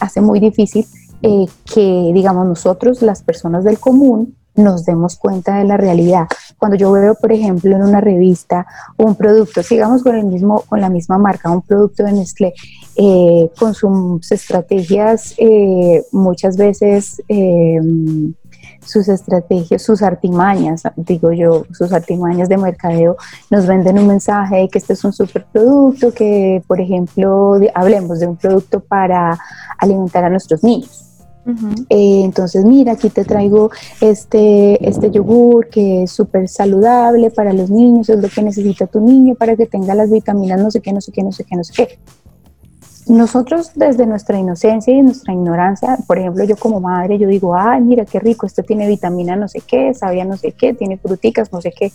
hace 0.00 0.20
muy 0.20 0.40
difícil 0.40 0.84
que, 1.20 2.10
digamos, 2.14 2.46
nosotros, 2.46 3.02
las 3.02 3.22
personas 3.22 3.64
del 3.64 3.78
común, 3.78 4.36
nos 4.54 4.84
demos 4.84 5.16
cuenta 5.16 5.58
de 5.58 5.64
la 5.64 5.76
realidad. 5.76 6.26
Cuando 6.58 6.76
yo 6.76 6.90
veo, 6.92 7.14
por 7.14 7.32
ejemplo, 7.32 7.74
en 7.74 7.82
una 7.82 8.00
revista 8.00 8.66
un 8.96 9.14
producto, 9.14 9.62
sigamos 9.62 10.02
con 10.02 10.14
el 10.14 10.26
mismo, 10.26 10.62
con 10.62 10.80
la 10.80 10.90
misma 10.90 11.18
marca, 11.18 11.50
un 11.50 11.62
producto 11.62 12.04
de 12.04 12.12
Nestlé, 12.12 12.54
eh, 12.96 13.50
con 13.58 13.74
sus 13.74 14.30
estrategias 14.30 15.34
eh, 15.38 16.02
muchas 16.12 16.56
veces 16.56 17.22
em, 17.28 18.34
sus 18.84 19.08
estrategias, 19.08 19.82
sus 19.82 20.02
artimañas, 20.02 20.82
digo 20.96 21.32
yo, 21.32 21.64
sus 21.70 21.92
artimañas 21.92 22.48
de 22.48 22.56
mercadeo, 22.56 23.16
nos 23.50 23.66
venden 23.66 23.98
un 23.98 24.08
mensaje 24.08 24.56
de 24.56 24.68
que 24.68 24.78
este 24.78 24.94
es 24.94 25.04
un 25.04 25.12
superproducto, 25.12 26.12
que 26.12 26.62
por 26.66 26.80
ejemplo, 26.80 27.58
hablemos 27.74 28.20
de 28.20 28.26
un 28.26 28.36
producto 28.36 28.80
para 28.80 29.38
alimentar 29.78 30.24
a 30.24 30.30
nuestros 30.30 30.64
niños 30.64 31.09
eh, 31.88 32.22
entonces, 32.24 32.64
mira, 32.64 32.92
aquí 32.92 33.08
te 33.08 33.24
traigo 33.24 33.70
este, 34.00 34.86
este 34.86 35.10
yogur 35.10 35.68
que 35.68 36.04
es 36.04 36.12
súper 36.12 36.48
saludable 36.48 37.30
para 37.30 37.52
los 37.52 37.70
niños, 37.70 38.08
es 38.08 38.20
lo 38.20 38.28
que 38.28 38.42
necesita 38.42 38.86
tu 38.86 39.00
niño 39.00 39.34
para 39.34 39.56
que 39.56 39.66
tenga 39.66 39.94
las 39.94 40.10
vitaminas, 40.10 40.60
no 40.60 40.70
sé 40.70 40.80
qué, 40.80 40.92
no 40.92 41.00
sé 41.00 41.12
qué, 41.12 41.22
no 41.22 41.32
sé 41.32 41.44
qué, 41.44 41.56
no 41.56 41.64
sé 41.64 41.72
qué. 41.72 41.98
Nosotros 43.08 43.72
desde 43.74 44.06
nuestra 44.06 44.38
inocencia 44.38 44.94
y 44.94 45.02
nuestra 45.02 45.32
ignorancia, 45.32 45.98
por 46.06 46.18
ejemplo, 46.18 46.44
yo 46.44 46.56
como 46.56 46.80
madre, 46.80 47.18
yo 47.18 47.26
digo, 47.26 47.56
ay, 47.56 47.80
mira 47.80 48.04
qué 48.04 48.20
rico, 48.20 48.46
esto 48.46 48.62
tiene 48.62 48.86
vitamina 48.86 49.34
no 49.34 49.48
sé 49.48 49.62
qué, 49.66 49.94
sabía 49.94 50.24
no 50.24 50.36
sé 50.36 50.52
qué, 50.52 50.74
tiene 50.74 50.98
fruticas, 50.98 51.52
no 51.52 51.60
sé 51.60 51.72
qué. 51.76 51.90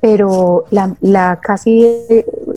Pero 0.00 0.64
la, 0.70 0.96
la 1.00 1.40
casi, 1.42 1.84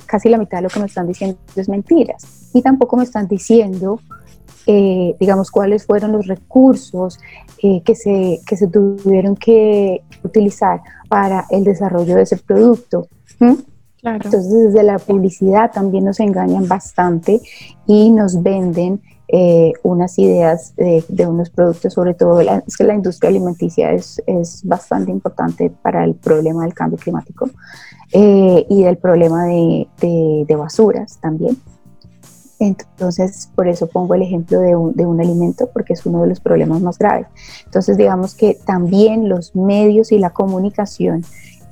casi 0.06 0.30
la 0.30 0.38
mitad 0.38 0.60
de 0.60 0.62
lo 0.62 0.70
que 0.70 0.80
me 0.80 0.86
están 0.86 1.08
diciendo 1.08 1.38
es 1.56 1.68
mentiras. 1.68 2.24
Y 2.54 2.62
tampoco 2.62 2.96
me 2.96 3.04
están 3.04 3.28
diciendo 3.28 4.00
eh, 4.68 5.16
digamos, 5.20 5.50
cuáles 5.50 5.86
fueron 5.86 6.12
los 6.12 6.28
recursos 6.28 7.20
eh, 7.64 7.82
que, 7.84 7.96
se, 7.96 8.40
que 8.46 8.56
se 8.56 8.68
tuvieron 8.68 9.36
que 9.36 10.04
utilizar 10.24 10.82
para 11.10 11.46
el 11.50 11.64
desarrollo 11.64 12.16
de 12.16 12.24
ese 12.24 12.38
producto. 12.38 13.08
Entonces, 14.04 14.50
desde 14.50 14.84
la 14.84 15.00
publicidad 15.00 15.72
también 15.72 16.06
nos 16.06 16.20
engañan 16.20 16.68
bastante 16.68 17.42
y 17.88 18.12
nos 18.12 18.42
venden 18.42 19.02
eh, 19.28 19.74
unas 19.84 20.20
ideas 20.20 20.76
de, 20.76 21.28
unos 21.28 21.50
productos, 21.50 21.94
sobre 21.94 22.14
todo 22.14 22.42
la, 22.44 22.64
es 22.68 22.76
que 22.76 22.84
la 22.84 22.94
industria 22.94 23.30
alimenticia 23.30 23.92
es, 23.94 24.22
es 24.28 24.62
bastante 24.64 25.12
importante 25.12 25.72
para 25.82 26.04
el 26.04 26.16
problema 26.16 26.64
del 26.64 26.74
cambio 26.74 27.00
climático 27.00 27.50
y 28.14 28.84
del 28.84 28.98
problema 28.98 29.46
de, 29.46 29.88
de 30.46 30.56
basuras 30.56 31.18
también. 31.22 31.58
Entonces, 32.62 33.50
por 33.56 33.68
eso 33.68 33.88
pongo 33.88 34.14
el 34.14 34.22
ejemplo 34.22 34.60
de 34.60 34.76
un, 34.76 34.94
de 34.94 35.04
un, 35.04 35.20
alimento, 35.20 35.68
porque 35.74 35.94
es 35.94 36.06
uno 36.06 36.22
de 36.22 36.28
los 36.28 36.40
problemas 36.40 36.80
más 36.80 37.00
graves. 37.00 37.26
Entonces, 37.66 37.98
digamos 37.98 38.36
que 38.36 38.56
también 38.66 39.30
los 39.30 39.56
medios 39.56 40.12
y 40.12 40.20
la 40.20 40.30
comunicación 40.30 41.24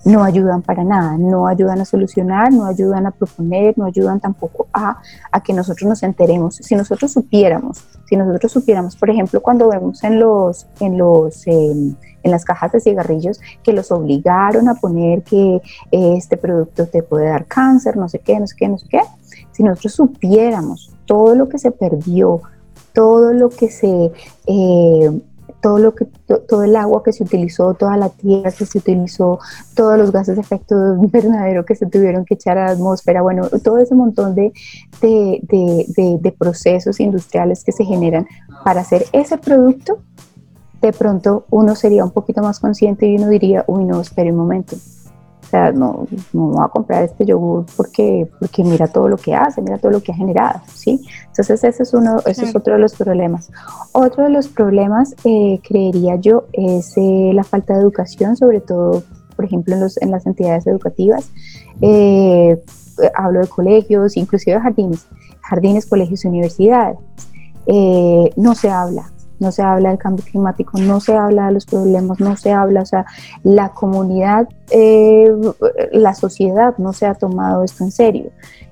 no 0.04 0.24
ayudan 0.24 0.64
para 0.64 0.84
nada, 0.84 1.16
no 1.18 1.48
ayudan 1.48 1.82
a 1.82 1.86
solucionar, 1.86 2.52
no 2.52 2.66
ayudan 2.66 3.06
a 3.06 3.12
proponer, 3.12 3.78
no 3.78 3.86
ayudan 3.86 4.20
tampoco 4.20 4.68
a, 4.74 5.00
que 5.44 5.54
nosotros 5.54 5.88
nos 5.88 6.02
enteremos. 6.02 6.56
Si 6.56 6.76
nosotros 6.76 7.12
supiéramos, 7.12 7.84
si 8.08 8.16
nosotros 8.16 8.52
supiéramos, 8.52 8.96
por 8.96 9.12
ejemplo, 9.12 9.42
cuando 9.42 9.70
vemos 9.70 10.04
en 10.04 10.20
los, 10.20 10.66
en 10.80 10.98
los, 10.98 11.46
em, 11.46 11.96
en 12.24 12.32
las 12.32 12.46
cajas 12.46 12.72
de 12.72 12.80
cigarrillos 12.80 13.40
que 13.62 13.74
los 13.74 13.92
obligaron 13.92 14.70
a 14.70 14.76
poner 14.76 15.22
que 15.22 15.62
eh, 15.92 16.16
este 16.18 16.36
producto 16.36 16.88
te 16.88 17.04
puede 17.04 17.28
dar 17.28 17.46
cáncer, 17.46 17.96
no 17.96 18.10
sé 18.10 18.20
qué, 18.20 18.40
no 18.40 18.48
sé 18.48 18.56
qué, 18.58 18.68
no 18.68 18.78
sé 18.80 18.88
qué. 18.90 19.02
Si 19.60 19.64
nosotros 19.64 19.94
supiéramos 19.94 20.90
todo 21.04 21.36
lo 21.36 21.50
que 21.50 21.58
se 21.58 21.72
perdió, 21.72 22.40
todo 22.94 23.34
lo 23.34 23.50
que 23.50 23.70
se 23.70 24.10
eh, 24.48 25.22
todo 25.60 25.80
lo 25.80 25.94
que 25.94 26.06
todo 26.48 26.64
el 26.64 26.78
agua 26.78 27.04
que 27.04 27.12
se 27.12 27.26
utilizó, 27.26 27.74
toda 27.74 27.98
la 27.98 28.08
tierra 28.08 28.54
que 28.54 28.66
se 28.66 28.78
utilizó, 28.78 29.38
todos 29.76 29.98
los 29.98 30.14
gases 30.14 30.38
de 30.38 30.42
efecto 30.44 30.76
invernadero 30.96 31.66
que 31.66 31.76
se 31.76 31.88
tuvieron 31.88 32.24
que 32.24 32.36
echar 32.36 32.58
a 32.58 32.68
la 32.68 32.72
atmósfera, 32.72 33.22
bueno, 33.22 33.50
todo 33.62 33.80
ese 33.80 33.96
montón 33.96 34.34
de, 34.34 34.54
de, 35.02 35.42
de, 35.42 36.20
de 36.22 36.32
procesos 36.32 37.02
industriales 37.02 37.66
que 37.66 37.74
se 37.74 37.84
generan 37.84 38.28
para 38.64 38.80
hacer 38.80 39.08
ese 39.12 39.38
producto, 39.38 40.00
de 40.82 40.94
pronto 40.94 41.48
uno 41.50 41.76
sería 41.76 42.06
un 42.06 42.12
poquito 42.12 42.42
más 42.42 42.62
consciente 42.62 43.06
y 43.06 43.18
uno 43.18 43.28
diría, 43.28 43.66
uy, 43.68 43.84
no, 43.84 44.00
espere 44.00 44.32
un 44.32 44.38
momento, 44.38 44.78
o 45.50 45.52
sea, 45.52 45.72
no, 45.72 46.06
no 46.32 46.42
voy 46.50 46.64
a 46.64 46.68
comprar 46.68 47.04
este 47.04 47.26
yogur 47.26 47.66
porque, 47.76 48.30
porque 48.40 48.64
mira 48.64 48.88
todo 48.88 49.08
lo 49.08 49.18
que 49.18 49.34
hace, 49.34 49.64
mira 49.64 49.80
todo 49.80 49.92
lo 49.92 50.04
que 50.04 50.12
ha 50.12 50.16
generado, 50.16 50.62
¿sí? 50.72 51.04
Entonces 51.26 51.64
ese 51.64 51.82
es, 51.82 51.94
uno, 51.96 52.20
ese 52.28 52.46
es 52.46 52.56
otro 52.56 52.76
de 52.76 52.80
los 52.80 52.94
problemas. 52.94 53.50
Otro 53.92 54.26
de 54.26 54.30
los 54.30 54.48
problemas, 54.48 55.16
eh, 55.24 55.60
creería 55.68 56.18
yo, 56.18 56.44
es 56.54 56.96
eh, 56.98 57.32
la 57.34 57.44
falta 57.44 57.74
de 57.74 57.82
educación, 57.82 58.38
sobre 58.38 58.62
todo, 58.62 59.02
por 59.36 59.46
ejemplo, 59.46 59.74
en, 59.74 59.82
los, 59.82 60.00
en 60.00 60.12
las 60.12 60.28
entidades 60.28 60.68
educativas. 60.68 61.32
Eh, 61.82 62.62
hablo 63.16 63.40
de 63.40 63.48
colegios, 63.48 64.18
inclusive 64.18 64.60
jardines, 64.60 65.08
jardines, 65.42 65.88
colegios, 65.88 66.26
universidades. 66.26 67.00
no 68.36 68.54
se 68.54 68.70
habla, 68.70 69.12
no 69.40 69.52
se 69.52 69.62
habla 69.62 69.90
del 69.90 69.98
cambio 69.98 70.24
climático, 70.26 70.78
no 70.80 71.00
se 71.00 71.16
habla 71.16 71.48
de 71.48 71.54
los 71.54 71.66
problemas, 71.66 72.20
no 72.20 72.36
se 72.36 72.52
habla, 72.52 72.82
o 72.82 72.86
sea, 72.86 73.06
la 73.44 73.70
comunidad, 73.70 74.48
eh, 74.70 75.32
la 75.92 76.14
sociedad 76.14 76.76
no 76.78 76.94
se 76.94 77.06
ha 77.06 77.14
tomado 77.14 77.64
esto 77.64 77.84
en 77.84 77.92
serio. 77.92 78.32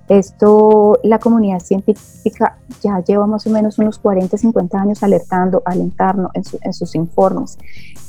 Esto, 0.10 1.00
la 1.04 1.20
comunidad 1.20 1.60
científica 1.60 2.58
ya 2.82 3.04
lleva 3.04 3.28
más 3.28 3.46
o 3.46 3.50
menos 3.50 3.78
unos 3.78 4.00
40, 4.00 4.38
50 4.38 4.82
años 4.82 5.04
alertando, 5.04 5.62
alentando 5.66 6.32
en, 6.34 6.74
sus 6.74 6.96
informes 6.96 7.58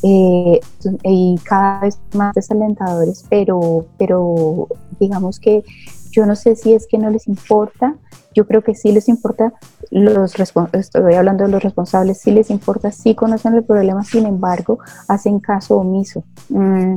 eh, 0.05 0.61
y 1.03 1.37
cada 1.43 1.81
vez 1.81 1.99
más 2.15 2.35
desalentadores, 2.37 3.25
pero, 3.29 3.87
pero 3.97 4.69
digamos 5.01 5.41
que 5.41 5.65
yo 6.11 6.27
no 6.27 6.37
sé 6.37 6.57
si 6.57 6.75
es 6.75 6.87
que 6.87 6.99
no 6.99 7.11
les 7.11 7.27
importa, 7.29 7.97
yo 8.35 8.47
creo 8.47 8.63
que 8.63 8.75
sí 8.75 8.93
les 8.93 9.09
importa, 9.09 9.53
los 9.91 10.35
estoy 10.73 11.15
hablando 11.15 11.45
de 11.45 11.51
los 11.51 11.63
responsables, 11.63 12.21
sí 12.21 12.31
les 12.31 12.51
importa, 12.51 12.91
sí 12.91 13.15
conocen 13.15 13.55
el 13.55 13.65
problema, 13.65 14.05
sin 14.05 14.27
embargo, 14.27 14.79
hacen 15.09 15.41
caso 15.41 15.77
omiso. 15.77 16.25
Mm, 16.49 16.97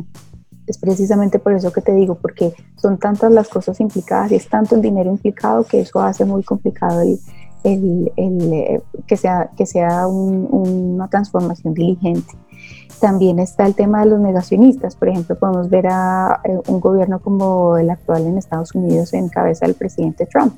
es 0.67 0.77
precisamente 0.77 1.39
por 1.39 1.53
eso 1.53 1.71
que 1.71 1.81
te 1.81 1.93
digo, 1.93 2.15
porque 2.15 2.53
son 2.75 2.97
tantas 2.97 3.31
las 3.31 3.49
cosas 3.49 3.79
implicadas 3.79 4.31
y 4.31 4.35
es 4.35 4.47
tanto 4.47 4.75
el 4.75 4.81
dinero 4.81 5.09
implicado 5.09 5.63
que 5.63 5.81
eso 5.81 5.99
hace 5.99 6.25
muy 6.25 6.43
complicado 6.43 7.01
el, 7.01 7.19
el, 7.63 8.53
eh, 8.53 8.81
que 9.07 9.17
sea, 9.17 9.49
que 9.57 9.65
sea 9.65 10.07
una 10.07 11.07
transformación 11.09 11.73
diligente. 11.73 12.33
También 13.01 13.39
está 13.39 13.65
el 13.65 13.73
tema 13.73 14.01
de 14.01 14.11
los 14.11 14.19
negacionistas. 14.19 14.95
Por 14.95 15.09
ejemplo, 15.09 15.35
podemos 15.35 15.71
ver 15.71 15.87
a 15.87 16.39
eh, 16.43 16.59
un 16.67 16.79
gobierno 16.79 17.19
como 17.19 17.75
el 17.77 17.89
actual 17.89 18.27
en 18.27 18.37
Estados 18.37 18.75
Unidos 18.75 19.13
en 19.13 19.27
cabeza 19.27 19.65
del 19.65 19.73
presidente 19.73 20.27
Trump. 20.27 20.53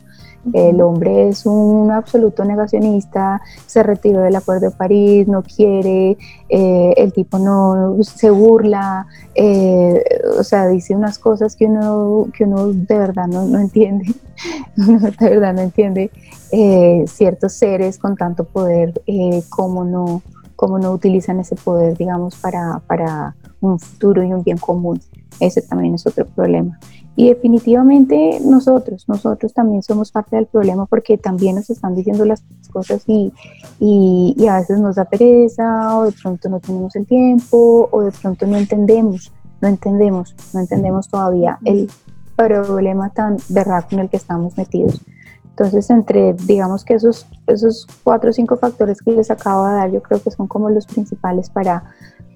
El 0.52 0.82
hombre 0.82 1.30
es 1.30 1.46
un 1.46 1.90
absoluto 1.90 2.44
negacionista, 2.44 3.42
se 3.66 3.82
retiró 3.82 4.20
del 4.20 4.36
Acuerdo 4.36 4.72
de 4.72 4.76
París, 4.76 5.26
no 5.26 5.42
quiere, 5.42 6.18
eh, 6.50 6.94
el 6.98 7.14
tipo 7.14 7.40
no 7.40 7.96
se 8.04 8.30
burla, 8.30 9.08
eh, 9.36 10.04
o 10.38 10.44
sea, 10.44 10.68
dice 10.68 10.98
unas 10.98 11.18
cosas 11.18 11.56
que 11.56 11.66
uno, 11.66 12.28
que 12.36 12.44
uno 12.44 12.74
de 12.74 12.98
verdad 13.00 13.28
no, 13.28 13.46
no 13.46 13.58
entiende, 13.58 14.14
de 14.76 15.30
verdad 15.30 15.54
no 15.54 15.62
entiende 15.62 16.12
ciertos 17.08 17.54
seres 17.54 17.98
con 17.98 18.18
tanto 18.18 18.44
poder, 18.44 19.02
cómo 19.50 19.86
no 19.86 20.22
cómo 20.64 20.80
no 20.80 20.94
utilizan 20.94 21.42
ese 21.42 21.58
poder, 21.58 21.98
digamos, 21.98 22.38
para, 22.38 22.82
para 22.88 23.36
un 23.60 23.78
futuro 23.80 24.24
y 24.24 24.32
un 24.32 24.44
bien 24.44 24.58
común. 24.58 24.98
Ese 25.42 25.62
también 25.62 25.96
es 25.96 26.08
otro 26.08 26.26
problema. 26.26 26.80
Y 27.18 27.28
definitivamente 27.28 28.40
nosotros, 28.40 29.04
nosotros 29.10 29.54
también 29.54 29.84
somos 29.84 30.14
parte 30.14 30.38
del 30.38 30.46
problema 30.46 30.86
porque 30.86 31.18
también 31.18 31.58
nos 31.58 31.70
están 31.70 31.96
diciendo 31.96 32.24
las 32.24 32.46
cosas 32.72 33.04
y, 33.08 33.34
y, 33.78 34.36
y, 34.38 34.48
a 34.48 34.60
veces 34.60 34.80
nos 34.80 34.96
da 34.96 35.04
pereza 35.04 35.98
o 35.98 36.06
de 36.06 36.14
pronto 36.14 36.48
no 36.48 36.62
tenemos 36.62 36.96
el 36.96 37.06
tiempo 37.08 37.90
o 37.92 38.02
de 38.04 38.12
pronto 38.14 38.48
no 38.48 38.56
entendemos, 38.56 39.34
no 39.60 39.68
entendemos, 39.68 40.34
no 40.54 40.62
entendemos 40.62 41.10
todavía 41.10 41.60
el 41.66 41.90
problema 42.38 43.10
tan 43.10 43.36
berraco 43.50 43.90
en 43.92 44.00
el 44.00 44.10
que 44.10 44.16
estamos 44.16 44.56
metidos. 44.56 45.02
Entonces, 45.56 45.88
entre, 45.92 46.34
digamos 46.34 46.84
que 46.84 46.96
esos, 46.96 47.28
esos 47.46 47.88
cuatro 48.04 48.32
o 48.32 48.34
cinco 48.34 48.58
factores 48.58 49.00
que 49.04 49.12
les 49.12 49.30
acabo 49.30 49.68
de 49.68 49.74
dar, 49.76 49.92
yo 49.92 50.02
creo 50.02 50.20
que 50.22 50.32
son 50.32 50.48
como 50.48 50.72
los 50.72 50.88
principales 50.88 51.52
para, 51.52 51.84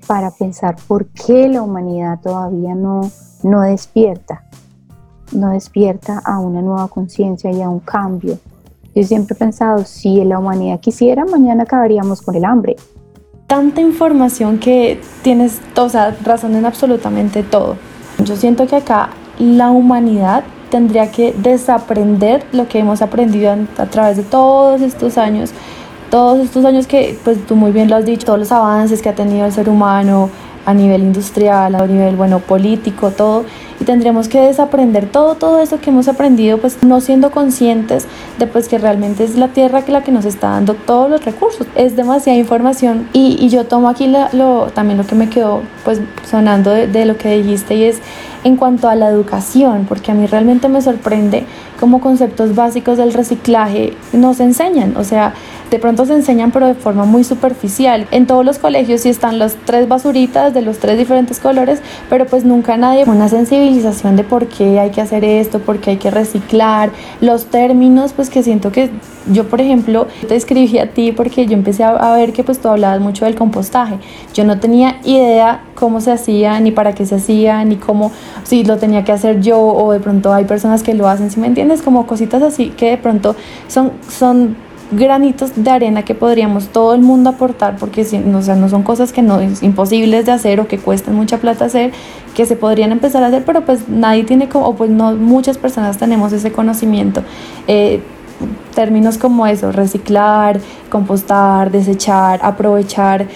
para 0.06 0.30
pensar 0.30 0.76
por 0.88 1.08
qué 1.08 1.48
la 1.48 1.64
humanidad 1.64 2.20
todavía 2.22 2.76
no, 2.76 3.10
no 3.42 3.62
despierta, 3.62 4.44
no 5.32 5.50
despierta 5.50 6.22
a 6.24 6.38
una 6.38 6.62
nueva 6.62 6.88
conciencia 6.90 7.50
y 7.50 7.60
a 7.64 7.70
un 7.70 7.80
cambio. 7.80 8.38
Yo 8.94 9.04
siempre 9.04 9.36
he 9.36 9.40
pensado, 9.40 9.84
si 9.84 10.24
la 10.24 10.38
humanidad 10.38 10.80
quisiera, 10.80 11.26
mañana 11.26 11.64
acabaríamos 11.64 12.22
con 12.22 12.36
el 12.36 12.46
hambre. 12.46 12.76
Tanta 13.48 13.82
información 13.82 14.60
que 14.60 15.02
tienes, 15.24 15.60
o 15.76 15.90
sea, 15.90 16.16
razón 16.24 16.56
en 16.56 16.68
absolutamente 16.68 17.42
todo. 17.42 17.78
Yo 18.24 18.36
siento 18.36 18.68
que 18.68 18.76
acá 18.76 19.10
la 19.40 19.72
humanidad 19.72 20.44
tendría 20.70 21.12
que 21.12 21.34
desaprender 21.34 22.46
lo 22.52 22.68
que 22.68 22.80
hemos 22.80 23.02
aprendido 23.02 23.56
a, 23.78 23.86
través 23.86 24.18
de 24.18 24.24
todos 24.24 24.82
estos 24.82 25.18
años, 25.18 25.52
todos 26.10 26.40
estos 26.40 26.66
años 26.66 26.88
que, 26.88 27.18
pues 27.24 27.46
tú 27.46 27.56
muy 27.56 27.72
bien 27.72 27.90
lo 27.90 27.96
has 27.96 28.06
dicho, 28.06 28.26
todos 28.26 28.40
los 28.40 28.52
avances 28.52 29.02
que 29.02 29.10
ha 29.10 29.16
tenido 29.16 29.46
el 29.46 29.52
ser 29.52 29.70
humano 29.70 30.30
a 30.66 30.74
nivel 30.74 31.02
industrial, 31.02 31.76
a 31.76 31.88
nivel, 31.88 32.16
bueno, 32.16 32.40
político, 32.40 33.12
todo, 33.12 33.46
y 33.80 33.84
tendríamos 33.84 34.28
que 34.28 34.42
desaprender 34.42 35.10
todo, 35.10 35.36
todo 35.36 35.60
eso 35.60 35.80
que 35.80 35.90
hemos 35.90 36.08
aprendido, 36.08 36.58
pues 36.58 36.84
no 36.84 37.02
siendo 37.02 37.32
conscientes 37.32 38.06
de 38.40 38.48
pues 38.48 38.68
que 38.68 38.78
realmente 38.78 39.24
es 39.24 39.36
la 39.36 39.50
tierra 39.50 39.84
que 39.84 39.92
la 39.92 40.04
que 40.04 40.12
nos 40.12 40.26
está 40.26 40.50
dando 40.50 40.74
todos 40.74 41.10
los 41.10 41.24
recursos. 41.24 41.68
Es 41.76 41.96
demasiada 41.96 42.38
información 42.38 43.08
y, 43.14 43.38
y 43.40 43.50
yo 43.50 43.66
tomo 43.66 43.90
aquí 43.90 44.08
lo, 44.34 44.68
también 44.68 44.98
lo 44.98 45.06
que 45.06 45.16
me 45.16 45.30
quedó 45.30 45.62
pues 45.84 46.02
sonando 46.30 46.72
de, 46.72 46.88
de 46.88 47.06
lo 47.06 47.18
que 47.18 47.38
dijiste 47.38 47.76
y 47.76 47.84
es 47.84 48.00
en 48.44 48.56
cuanto 48.56 48.88
a 48.88 48.96
la 48.96 49.10
educación, 49.10 49.86
porque 49.88 50.12
a 50.12 50.14
mí 50.14 50.26
realmente 50.26 50.70
me 50.70 50.82
sorprende 50.82 51.46
cómo 51.80 52.02
conceptos 52.02 52.56
básicos 52.56 52.98
del 52.98 53.14
reciclaje 53.14 53.94
no 54.14 54.34
se 54.34 54.44
enseñan, 54.44 54.96
o 54.98 55.04
sea, 55.04 55.34
de 55.70 55.80
pronto 55.80 56.06
se 56.06 56.14
enseñan 56.14 56.52
pero 56.52 56.68
de 56.68 56.76
forma 56.76 57.06
muy 57.06 57.24
superficial. 57.24 58.08
En 58.12 58.26
todos 58.26 58.46
los 58.46 58.58
colegios 58.58 59.02
sí 59.02 59.10
están 59.10 59.38
las 59.38 59.56
tres 59.66 59.88
basuritas 59.88 60.54
de 60.54 60.62
los 60.62 60.80
tres 60.80 60.98
diferentes 60.98 61.40
colores, 61.40 61.82
pero 62.10 62.26
pues 62.26 62.46
nunca 62.46 62.78
nadie 62.78 63.04
una 63.08 63.30
sensibilización 63.30 64.16
de 64.16 64.24
por 64.24 64.48
qué 64.48 64.80
hay 64.80 64.92
que 64.92 65.02
hacer 65.02 65.24
esto, 65.24 65.60
por 65.60 65.80
qué 65.80 65.92
hay 65.92 65.98
que 65.98 66.12
reciclar, 66.12 66.92
los 67.22 67.46
términos 67.46 68.14
pues 68.14 68.30
que 68.30 68.44
siento 68.44 68.72
que 68.72 68.90
yo 69.32 69.48
por 69.48 69.62
ejemplo 69.62 70.08
te 70.28 70.36
escribí 70.36 70.80
a 70.80 70.92
ti 70.92 71.12
porque 71.12 71.46
yo 71.46 71.54
empecé 71.54 71.84
a, 71.84 72.16
ver 72.16 72.34
que 72.34 72.44
pues 72.44 72.60
tú 72.60 72.70
hablabas 72.70 73.00
mucho 73.02 73.26
del 73.26 73.36
compostaje. 73.36 73.98
Yo 74.34 74.44
no 74.46 74.60
tenía 74.60 75.00
idea 75.04 75.62
cómo 75.76 76.02
se 76.02 76.12
hacía, 76.12 76.60
ni 76.60 76.72
para 76.72 76.94
qué 76.94 77.06
se 77.06 77.16
hacía, 77.16 77.64
ni 77.66 77.76
cómo, 77.76 78.12
si 78.44 78.64
lo 78.64 78.78
tenía 78.78 79.04
que 79.04 79.12
hacer 79.12 79.42
yo 79.42 79.60
o 79.60 79.92
de 79.92 80.00
pronto 80.00 80.34
hay 80.34 80.46
personas 80.46 80.82
que 80.82 80.94
lo 80.94 81.08
hacen, 81.08 81.30
si 81.30 81.40
me 81.40 81.48
entiendes, 81.48 81.67
como 81.82 82.08
cositas 82.08 82.42
así 82.42 82.70
que 82.70 82.92
de 82.92 82.98
pronto 82.98 83.36
son, 83.68 83.92
son 84.10 84.56
granitos 84.92 85.52
de 85.56 85.70
arena 85.70 86.04
que 86.04 86.16
podríamos 86.16 86.70
todo 86.70 86.94
el 86.94 87.02
mundo 87.02 87.30
aportar 87.32 87.76
porque 87.78 88.06
no, 88.26 88.42
sea, 88.42 88.56
no 88.56 88.70
son 88.70 88.84
cosas 88.84 89.12
que 89.12 89.22
no 89.22 89.40
es 89.40 89.62
imposibles 89.62 90.26
de 90.26 90.32
hacer 90.32 90.60
o 90.60 90.68
que 90.68 90.78
cuestan 90.78 91.16
mucha 91.16 91.40
plata 91.40 91.66
hacer 91.66 91.92
que 92.36 92.46
se 92.46 92.56
podrían 92.56 92.92
empezar 92.92 93.24
a 93.24 93.28
hacer 93.28 93.44
pero 93.46 93.62
pues 93.62 93.90
nadie 93.90 94.24
tiene 94.24 94.48
como 94.48 94.68
o 94.68 94.76
pues 94.76 94.90
no 94.90 95.14
muchas 95.14 95.58
personas 95.58 95.98
tenemos 95.98 96.32
ese 96.34 96.52
conocimiento. 96.52 97.22
Eh, 97.68 98.02
términos 98.76 99.18
como 99.18 99.48
eso 99.48 99.72
reciclar 99.72 100.60
compostar 100.90 101.72
desechar 101.72 102.40
aprovechar 102.44 103.28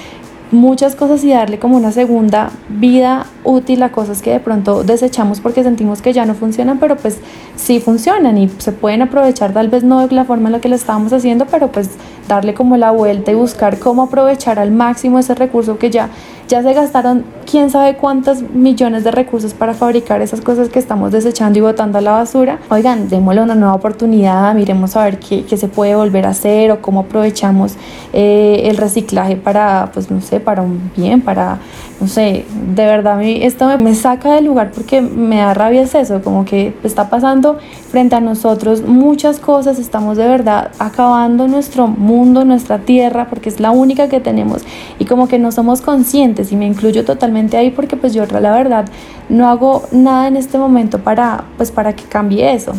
muchas 0.52 0.96
cosas 0.96 1.24
y 1.24 1.32
darle 1.32 1.60
como 1.60 1.78
una 1.78 1.92
segunda 1.92 2.52
vida 2.70 3.26
útil 3.44 3.82
a 3.84 3.92
cosas 3.92 4.22
que 4.22 4.32
de 4.32 4.40
pronto 4.40 4.84
desechamos 4.84 5.40
porque 5.40 5.64
sentimos 5.64 6.02
que 6.02 6.14
ya 6.14 6.26
no 6.26 6.34
funcionan, 6.34 6.80
pero 6.80 6.98
pues 6.98 7.20
sí 7.56 7.80
funcionan 7.80 8.38
y 8.38 8.50
se 8.50 8.72
pueden 8.72 9.02
aprovechar 9.02 9.54
tal 9.54 9.70
vez 9.70 9.84
no 9.84 10.06
de 10.06 10.14
la 10.14 10.26
forma 10.26 10.50
en 10.50 10.54
la 10.54 10.62
que 10.62 10.70
lo 10.70 10.76
estábamos 10.76 11.14
haciendo, 11.14 11.46
pero 11.46 11.72
pues 11.72 11.92
darle 12.28 12.54
como 12.54 12.78
la 12.78 12.92
vuelta 12.92 13.32
y 13.32 13.36
buscar 13.36 13.80
cómo 13.80 14.04
aprovechar 14.04 14.60
al 14.60 14.72
máximo 14.72 15.20
ese 15.20 15.36
recurso 15.36 15.78
que 15.78 15.90
ya 15.90 16.10
ya 16.52 16.62
se 16.62 16.74
gastaron 16.74 17.24
quién 17.52 17.70
sabe 17.70 17.98
cuántos 17.98 18.42
millones 18.42 19.04
de 19.04 19.12
recursos 19.12 19.54
para 19.54 19.74
fabricar 19.74 20.22
esas 20.22 20.40
cosas 20.40 20.70
que 20.70 20.80
estamos 20.80 21.12
desechando 21.12 21.60
y 21.60 21.62
botando 21.62 21.98
a 21.98 22.02
la 22.02 22.12
basura. 22.12 22.60
Oigan, 22.70 23.10
démosle 23.10 23.42
una 23.42 23.56
nueva 23.56 23.74
oportunidad, 23.74 24.56
miremos 24.56 24.96
a 24.96 25.04
ver 25.04 25.20
qué, 25.20 25.44
qué 25.44 25.58
se 25.58 25.68
puede 25.68 25.94
volver 25.94 26.26
a 26.26 26.30
hacer 26.30 26.72
o 26.72 26.82
cómo 26.82 27.02
aprovechamos 27.02 27.76
eh, 28.14 28.62
el 28.66 28.78
reciclaje 28.78 29.36
para, 29.36 29.92
pues 29.94 30.10
no 30.10 30.22
sé, 30.22 30.40
para 30.40 30.62
un 30.62 30.92
bien, 30.96 31.20
para, 31.20 31.60
no 32.00 32.08
sé, 32.08 32.46
de 32.74 32.86
verdad 32.86 33.16
a 33.16 33.18
mí 33.18 33.40
esto 33.44 33.68
me, 33.68 33.78
me 33.80 33.96
saca 33.96 34.34
del 34.36 34.46
lugar 34.46 34.72
porque 34.74 35.02
me 35.02 35.40
da 35.40 35.54
rabia 35.54 35.82
es 35.82 35.94
eso, 35.94 36.22
como 36.22 36.46
que 36.46 36.74
está 36.84 37.10
pasando 37.10 37.58
frente 37.90 38.16
a 38.16 38.22
nosotros 38.22 38.84
muchas 38.88 39.40
cosas, 39.40 39.78
estamos 39.78 40.16
de 40.16 40.26
verdad 40.26 40.72
acabando 40.80 41.50
nuestro 41.50 41.88
mundo, 41.88 42.46
nuestra 42.46 42.80
tierra, 42.80 43.28
porque 43.30 43.50
es 43.50 43.60
la 43.60 43.72
única 43.72 44.08
que 44.08 44.22
tenemos 44.22 44.62
y 45.00 45.06
como 45.06 45.28
que 45.28 45.38
no 45.38 45.52
somos 45.52 45.82
conscientes 45.82 46.54
y 46.54 46.56
me 46.56 46.66
incluyo 46.66 47.04
totalmente 47.04 47.41
ahí 47.58 47.72
porque 47.72 47.98
pues 47.98 48.14
yo 48.14 48.26
la 48.26 48.52
verdad 48.52 48.86
no 49.30 49.48
hago 49.48 49.84
nada 49.92 50.28
en 50.28 50.36
este 50.36 50.58
momento 50.58 51.00
para 51.00 51.46
pues 51.58 51.72
para 51.72 51.94
que 51.94 52.04
cambie 52.04 52.54
eso. 52.54 52.74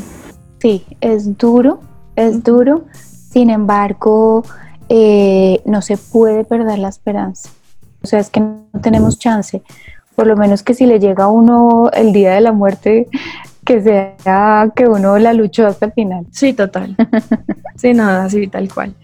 Sí, 0.61 0.85
es 1.01 1.37
duro, 1.39 1.81
es 2.15 2.43
duro, 2.43 2.85
sin 2.93 3.51
embargo 3.51 4.45
eh, 4.89 5.61
no 5.65 5.83
se 5.83 5.97
puede 5.97 6.45
perder 6.45 6.79
la 6.79 6.89
esperanza, 6.89 7.51
o 8.03 8.07
sea 8.07 8.21
es 8.21 8.31
que 8.31 8.41
no 8.41 8.67
tenemos 8.81 9.19
chance, 9.19 9.63
por 10.15 10.27
lo 10.27 10.37
menos 10.37 10.63
que 10.63 10.75
si 10.75 10.87
le 10.87 11.01
llega 11.01 11.25
a 11.25 11.29
uno 11.29 11.91
el 11.93 12.13
día 12.13 12.35
de 12.35 12.41
la 12.41 12.53
muerte, 12.53 13.09
que 13.65 13.83
sea 13.83 14.71
que 14.75 14.87
uno 14.87 15.19
la 15.19 15.33
luchó 15.33 15.67
hasta 15.67 15.87
el 15.87 15.93
final. 15.93 16.27
Sí, 16.31 16.53
total. 16.53 16.97
sí, 17.77 17.95
nada, 17.95 18.25
así 18.25 18.47
tal 18.47 18.73
cual. 18.73 18.95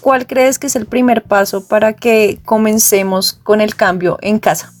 ¿Cuál 0.00 0.26
crees 0.26 0.58
que 0.58 0.66
es 0.66 0.76
el 0.76 0.86
primer 0.86 1.22
paso 1.22 1.66
para 1.66 1.92
que 1.92 2.40
comencemos 2.44 3.32
con 3.32 3.60
el 3.60 3.76
cambio 3.76 4.18
en 4.20 4.38
casa? 4.38 4.72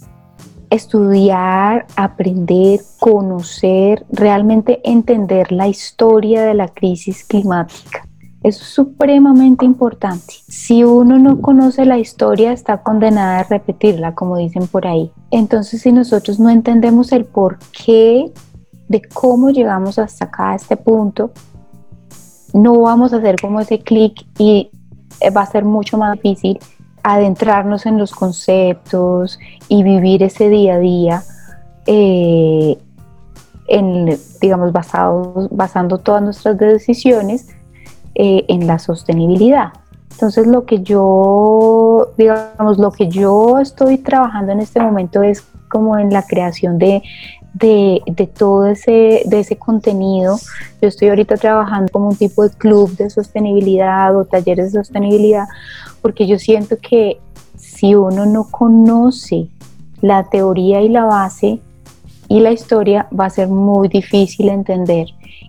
Estudiar, 0.72 1.84
aprender, 1.96 2.80
conocer, 2.98 4.06
realmente 4.10 4.80
entender 4.84 5.52
la 5.52 5.68
historia 5.68 6.44
de 6.44 6.54
la 6.54 6.68
crisis 6.68 7.24
climática. 7.24 8.08
Es 8.42 8.56
supremamente 8.56 9.66
importante. 9.66 10.32
Si 10.48 10.82
uno 10.82 11.18
no 11.18 11.42
conoce 11.42 11.84
la 11.84 11.98
historia, 11.98 12.54
está 12.54 12.82
condenada 12.82 13.40
a 13.40 13.42
repetirla, 13.42 14.14
como 14.14 14.38
dicen 14.38 14.66
por 14.66 14.86
ahí. 14.86 15.12
Entonces, 15.30 15.82
si 15.82 15.92
nosotros 15.92 16.40
no 16.40 16.48
entendemos 16.48 17.12
el 17.12 17.26
por 17.26 17.58
qué 17.84 18.32
de 18.88 19.02
cómo 19.12 19.50
llegamos 19.50 19.98
hasta 19.98 20.24
acá, 20.24 20.52
a 20.52 20.54
este 20.54 20.78
punto, 20.78 21.32
no 22.54 22.80
vamos 22.80 23.12
a 23.12 23.18
hacer 23.18 23.36
como 23.38 23.60
ese 23.60 23.80
clic 23.80 24.24
y 24.38 24.70
eh, 25.20 25.28
va 25.28 25.42
a 25.42 25.46
ser 25.46 25.66
mucho 25.66 25.98
más 25.98 26.14
difícil 26.14 26.58
adentrarnos 27.02 27.86
en 27.86 27.98
los 27.98 28.12
conceptos 28.12 29.38
y 29.68 29.82
vivir 29.82 30.22
ese 30.22 30.48
día 30.48 30.74
a 30.74 30.78
día, 30.78 31.22
eh, 31.86 32.78
en, 33.68 34.18
digamos, 34.40 34.72
basados, 34.72 35.48
basando 35.50 35.98
todas 35.98 36.22
nuestras 36.22 36.58
decisiones 36.58 37.48
eh, 38.14 38.44
en 38.48 38.66
la 38.66 38.78
sostenibilidad. 38.78 39.72
Entonces, 40.12 40.46
lo 40.46 40.66
que 40.66 40.82
yo, 40.82 42.12
digamos, 42.16 42.78
lo 42.78 42.92
que 42.92 43.08
yo 43.08 43.58
estoy 43.58 43.98
trabajando 43.98 44.52
en 44.52 44.60
este 44.60 44.78
momento 44.80 45.22
es 45.22 45.42
como 45.68 45.98
en 45.98 46.12
la 46.12 46.22
creación 46.22 46.78
de, 46.78 47.02
de, 47.54 48.02
de, 48.06 48.26
todo 48.26 48.66
ese, 48.66 49.22
de 49.24 49.40
ese 49.40 49.56
contenido. 49.56 50.36
Yo 50.80 50.88
estoy 50.88 51.08
ahorita 51.08 51.36
trabajando 51.36 51.90
como 51.90 52.10
un 52.10 52.16
tipo 52.16 52.42
de 52.42 52.50
club 52.50 52.94
de 52.96 53.10
sostenibilidad 53.10 54.14
o 54.16 54.24
talleres 54.24 54.72
de 54.72 54.80
sostenibilidad, 54.80 55.46
porque 56.02 56.26
yo 56.26 56.38
siento 56.38 56.76
que 56.78 57.20
si 57.56 57.94
uno 57.94 58.26
no 58.26 58.44
conoce 58.50 59.48
la 60.00 60.24
teoría 60.24 60.82
y 60.82 60.88
la 60.88 61.04
base 61.04 61.60
y 62.28 62.40
la 62.40 62.50
historia, 62.50 63.08
va 63.18 63.26
a 63.26 63.30
ser 63.30 63.48
muy 63.48 63.88
difícil 63.88 64.48
entender 64.48 65.06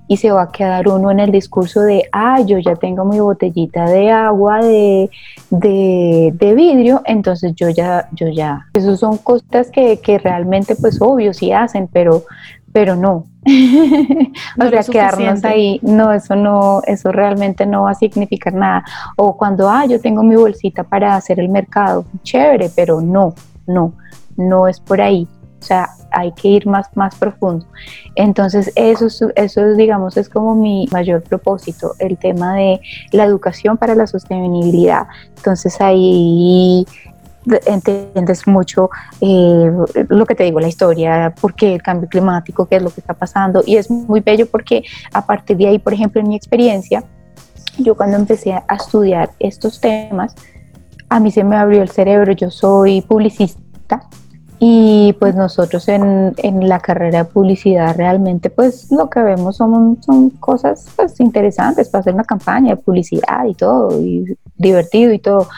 y 0.08 0.18
se 0.18 0.32
va 0.32 0.44
a 0.44 0.52
quedar 0.52 0.88
uno 0.88 1.12
en 1.12 1.20
el 1.20 1.32
discurso 1.32 1.82
de, 1.82 2.10
ah, 2.12 2.42
yo 2.42 2.58
ya 2.60 2.76
tengo 2.76 3.06
mi 3.06 3.20
botellita 3.20 3.86
de 3.86 4.12
agua 4.12 4.62
de, 4.62 5.10
de, 5.50 6.54
vidrio, 6.56 7.02
entonces 7.06 7.54
yo 7.56 7.70
ya, 7.70 8.10
yo 8.12 8.28
ya, 8.28 8.68
eso 8.74 8.98
son 8.98 9.18
cosas 9.18 9.72
que, 9.72 10.00
que 10.00 10.20
realmente 10.20 10.76
pues 10.76 11.02
obvio 11.02 11.34
sí 11.34 11.52
hacen, 11.52 11.88
pero, 11.92 12.24
pero 12.72 12.96
no. 12.96 13.26
o 13.46 14.70
sea, 14.70 14.84
quedarnos 14.84 15.44
ahí, 15.44 15.80
no, 15.82 16.14
eso 16.14 16.36
no, 16.36 16.82
eso 16.86 17.12
realmente 17.12 17.66
no 17.66 17.84
va 17.84 17.92
a 17.92 17.96
significar 17.96 18.54
nada. 18.54 18.84
O 19.18 19.36
cuando, 19.38 19.70
ah, 19.70 19.86
yo 19.86 20.00
tengo 20.00 20.24
mi 20.24 20.36
bolsita 20.36 20.84
para 20.84 21.16
hacer 21.16 21.40
el 21.40 21.50
mercado, 21.50 22.06
chévere, 22.24 22.70
pero 22.74 23.02
no, 23.02 23.34
no, 23.68 23.94
no 24.38 24.68
es 24.68 24.80
por 24.80 25.02
ahí. 25.02 25.28
O 25.64 25.66
sea, 25.66 25.92
hay 26.12 26.34
que 26.34 26.50
ir 26.50 26.68
más, 26.68 26.90
más 26.94 27.16
profundo. 27.16 27.66
Entonces, 28.16 28.70
eso, 28.76 29.08
eso, 29.34 29.74
digamos, 29.76 30.18
es 30.18 30.28
como 30.28 30.56
mi 30.56 30.90
mayor 30.92 31.24
propósito, 31.24 31.94
el 32.00 32.18
tema 32.18 32.54
de 32.56 32.82
la 33.14 33.24
educación 33.24 33.78
para 33.78 33.96
la 33.96 34.06
sostenibilidad. 34.06 35.08
Entonces, 35.38 35.80
ahí 35.80 36.86
entiendes 37.66 38.46
mucho 38.46 38.90
eh, 39.22 39.72
lo 40.10 40.26
que 40.26 40.36
te 40.36 40.44
digo, 40.44 40.60
la 40.60 40.68
historia, 40.68 41.34
por 41.40 41.54
qué 41.54 41.76
el 41.76 41.82
cambio 41.82 42.10
climático, 42.10 42.66
qué 42.66 42.76
es 42.76 42.84
lo 42.84 42.90
que 42.90 43.00
está 43.00 43.14
pasando. 43.14 43.64
Y 43.66 43.78
es 43.78 43.90
muy 43.90 44.20
bello 44.20 44.46
porque 44.52 44.84
a 45.14 45.26
partir 45.26 45.56
de 45.56 45.70
ahí, 45.70 45.80
por 45.80 45.94
ejemplo, 45.94 46.20
en 46.20 46.28
mi 46.28 46.36
experiencia, 46.36 47.06
yo 47.78 47.96
cuando 47.96 48.18
empecé 48.18 48.52
a 48.52 48.76
estudiar 48.76 49.32
estos 49.40 49.80
temas, 49.80 50.36
a 51.08 51.22
mí 51.22 51.32
se 51.32 51.46
me 51.46 51.56
abrió 51.56 51.82
el 51.82 51.90
cerebro, 51.90 52.34
yo 52.34 52.52
soy 52.52 53.02
publicista 53.02 53.64
y 54.66 55.12
pues 55.20 55.36
nosotros 55.36 55.90
en, 55.90 56.34
en, 56.38 56.70
la 56.70 56.80
carrera 56.80 57.26
de 57.26 57.30
publicidad 57.30 57.98
realmente 57.98 58.50
pues 58.50 58.90
lo 58.94 59.10
que 59.10 59.22
vemos 59.22 59.58
son, 59.58 60.02
son 60.02 60.30
cosas 60.30 60.88
pues 60.96 61.20
interesantes 61.20 61.90
para 61.90 62.00
hacer 62.00 62.14
una 62.14 62.24
campaña 62.24 62.74
de 62.74 62.82
publicidad 62.82 63.44
y 63.46 63.56
todo, 63.56 64.02
y 64.02 64.38
divertido 64.56 65.12
y 65.12 65.20
todo. 65.20 65.50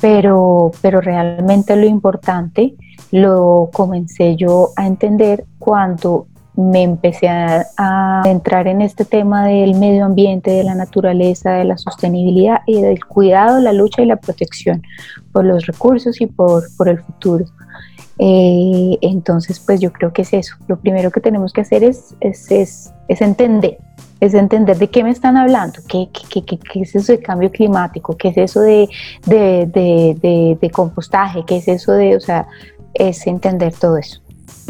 Pero, 0.00 0.70
pero 0.80 1.00
realmente 1.00 1.74
lo 1.74 1.86
importante 1.86 2.76
lo 3.10 3.68
comencé 3.72 4.36
yo 4.36 4.70
a 4.76 4.86
entender 4.86 5.44
cuando 5.58 6.28
me 6.54 6.84
empecé 6.84 7.28
a, 7.28 7.66
a, 7.76 8.22
entrar 8.26 8.68
en 8.68 8.80
este 8.80 9.04
tema 9.04 9.46
del 9.46 9.74
medio 9.74 10.04
ambiente, 10.04 10.52
de 10.52 10.62
la 10.62 10.76
naturaleza, 10.76 11.50
de 11.54 11.64
la 11.64 11.78
sostenibilidad 11.78 12.60
y 12.64 12.80
del 12.80 13.04
cuidado, 13.04 13.58
la 13.58 13.72
lucha 13.72 14.02
y 14.02 14.06
la 14.06 14.16
protección 14.16 14.82
por 15.32 15.44
los 15.44 15.66
recursos 15.66 16.20
y 16.20 16.26
por, 16.26 16.62
por 16.76 16.88
el 16.88 17.00
futuro. 17.00 17.44
Eh, 18.18 18.98
entonces, 19.02 19.60
pues 19.60 19.80
yo 19.80 19.92
creo 19.92 20.12
que 20.12 20.22
es 20.22 20.32
eso. 20.32 20.56
Lo 20.68 20.78
primero 20.78 21.10
que 21.10 21.20
tenemos 21.20 21.52
que 21.52 21.60
hacer 21.60 21.84
es, 21.84 22.14
es, 22.20 22.50
es, 22.50 22.94
es 23.08 23.20
entender, 23.20 23.78
es 24.20 24.34
entender 24.34 24.78
de 24.78 24.88
qué 24.88 25.04
me 25.04 25.10
están 25.10 25.36
hablando, 25.36 25.80
qué, 25.88 26.08
qué, 26.12 26.42
qué, 26.42 26.58
qué 26.58 26.80
es 26.80 26.94
eso 26.94 27.12
de 27.12 27.20
cambio 27.20 27.50
climático, 27.50 28.16
qué 28.16 28.28
es 28.28 28.36
eso 28.38 28.60
de, 28.60 28.88
de, 29.26 29.66
de, 29.66 30.58
de, 30.60 30.70
compostaje, 30.70 31.44
qué 31.46 31.58
es 31.58 31.68
eso 31.68 31.92
de, 31.92 32.16
o 32.16 32.20
sea, 32.20 32.46
es 32.94 33.26
entender 33.26 33.74
todo 33.74 33.98
eso. 33.98 34.20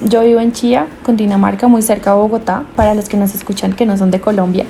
Yo 0.05 0.23
vivo 0.25 0.41
en 0.41 0.53
Chía, 0.53 0.89
Cundinamarca, 1.05 1.69
muy 1.69 1.83
cerca 1.83 2.13
de 2.13 2.19
Bogotá, 2.19 2.67
para 2.75 2.95
los 2.95 3.09
que 3.09 3.17
nos 3.17 3.35
escuchan 3.35 3.73
que 3.73 3.87
no 3.87 3.97
son 3.97 4.11
de 4.11 4.21
Colombia. 4.21 4.67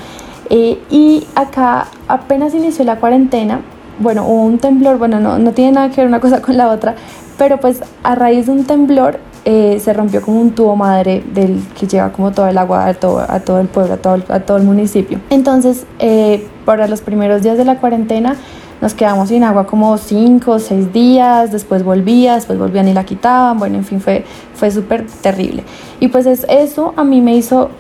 Eh, 0.51 0.79
y 0.91 1.27
acá 1.35 1.89
apenas 2.07 2.55
inició 2.55 2.85
la 2.85 3.01
cuarentena, 3.01 3.63
bueno, 3.99 4.27
hubo 4.27 4.43
un 4.45 4.59
temblor, 4.59 4.99
bueno, 4.99 5.19
no, 5.19 5.39
no 5.39 5.53
tiene 5.53 5.73
nada 5.73 5.91
que 5.91 5.97
ver 5.97 6.07
una 6.07 6.21
cosa 6.21 6.43
con 6.43 6.57
la 6.57 6.69
otra, 6.69 6.95
pero 7.39 7.59
pues 7.59 7.81
a 8.03 8.15
raíz 8.15 8.47
de 8.47 8.53
un 8.53 8.65
temblor 8.65 9.21
eh, 9.45 9.79
se 9.81 9.93
rompió 9.93 10.23
como 10.23 10.41
un 10.41 10.51
tubo 10.53 10.75
madre 10.75 11.23
del 11.33 11.63
que 11.79 11.87
lleva 11.87 12.11
como 12.11 12.33
todo 12.33 12.49
el 12.49 12.59
agua 12.59 12.87
a 12.87 12.95
todo, 12.95 13.21
a 13.21 13.41
todo 13.41 13.61
el 13.61 13.69
pueblo, 13.69 13.95
a 13.95 13.97
todo, 13.99 14.23
a 14.29 14.41
todo 14.41 14.57
el 14.57 14.65
municipio. 14.65 15.21
Entonces, 15.31 15.87
eh, 15.99 16.47
para 16.65 16.89
los 16.89 17.01
primeros 17.01 17.43
días 17.43 17.57
de 17.57 17.65
la 17.65 17.79
cuarentena, 17.79 18.37
nos 18.81 18.93
quedamos 18.93 19.29
sin 19.29 19.45
agua 19.45 19.67
como 19.67 19.97
cinco 19.99 20.53
o 20.53 20.59
seis 20.59 20.93
días, 20.93 21.53
después 21.53 21.83
volvía, 21.83 22.35
después 22.35 22.59
volvían 22.59 22.89
y 22.89 22.93
la 22.93 23.05
quitaban, 23.05 23.59
bueno, 23.59 23.77
en 23.77 23.85
fin, 23.85 24.01
fue, 24.01 24.25
fue 24.55 24.71
súper 24.71 25.07
terrible. 25.23 25.63
Y 26.01 26.09
pues 26.09 26.27
es, 26.27 26.45
eso 26.49 26.93
a 26.97 27.05
mí 27.05 27.21
me 27.21 27.37
hizo 27.37 27.71